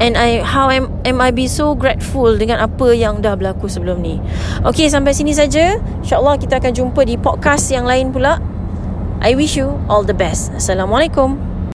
And 0.02 0.18
I 0.18 0.42
how 0.42 0.74
am 0.74 0.90
am 1.06 1.22
I 1.22 1.30
be 1.30 1.46
so 1.46 1.78
grateful 1.78 2.34
dengan 2.34 2.58
apa 2.58 2.90
yang 2.94 3.22
dah 3.22 3.38
berlaku 3.38 3.70
sebelum 3.70 4.02
ni. 4.02 4.18
Okay, 4.66 4.90
sampai 4.90 5.14
sini 5.14 5.30
saja. 5.30 5.78
InsyaAllah 6.02 6.34
kita 6.38 6.58
akan 6.58 6.72
jumpa 6.74 7.06
di 7.06 7.14
podcast 7.14 7.70
yang 7.70 7.86
lain 7.86 8.10
pula. 8.10 8.42
I 9.22 9.38
wish 9.38 9.54
you 9.54 9.78
all 9.86 10.02
the 10.02 10.16
best. 10.16 10.50
Assalamualaikum. 10.58 11.53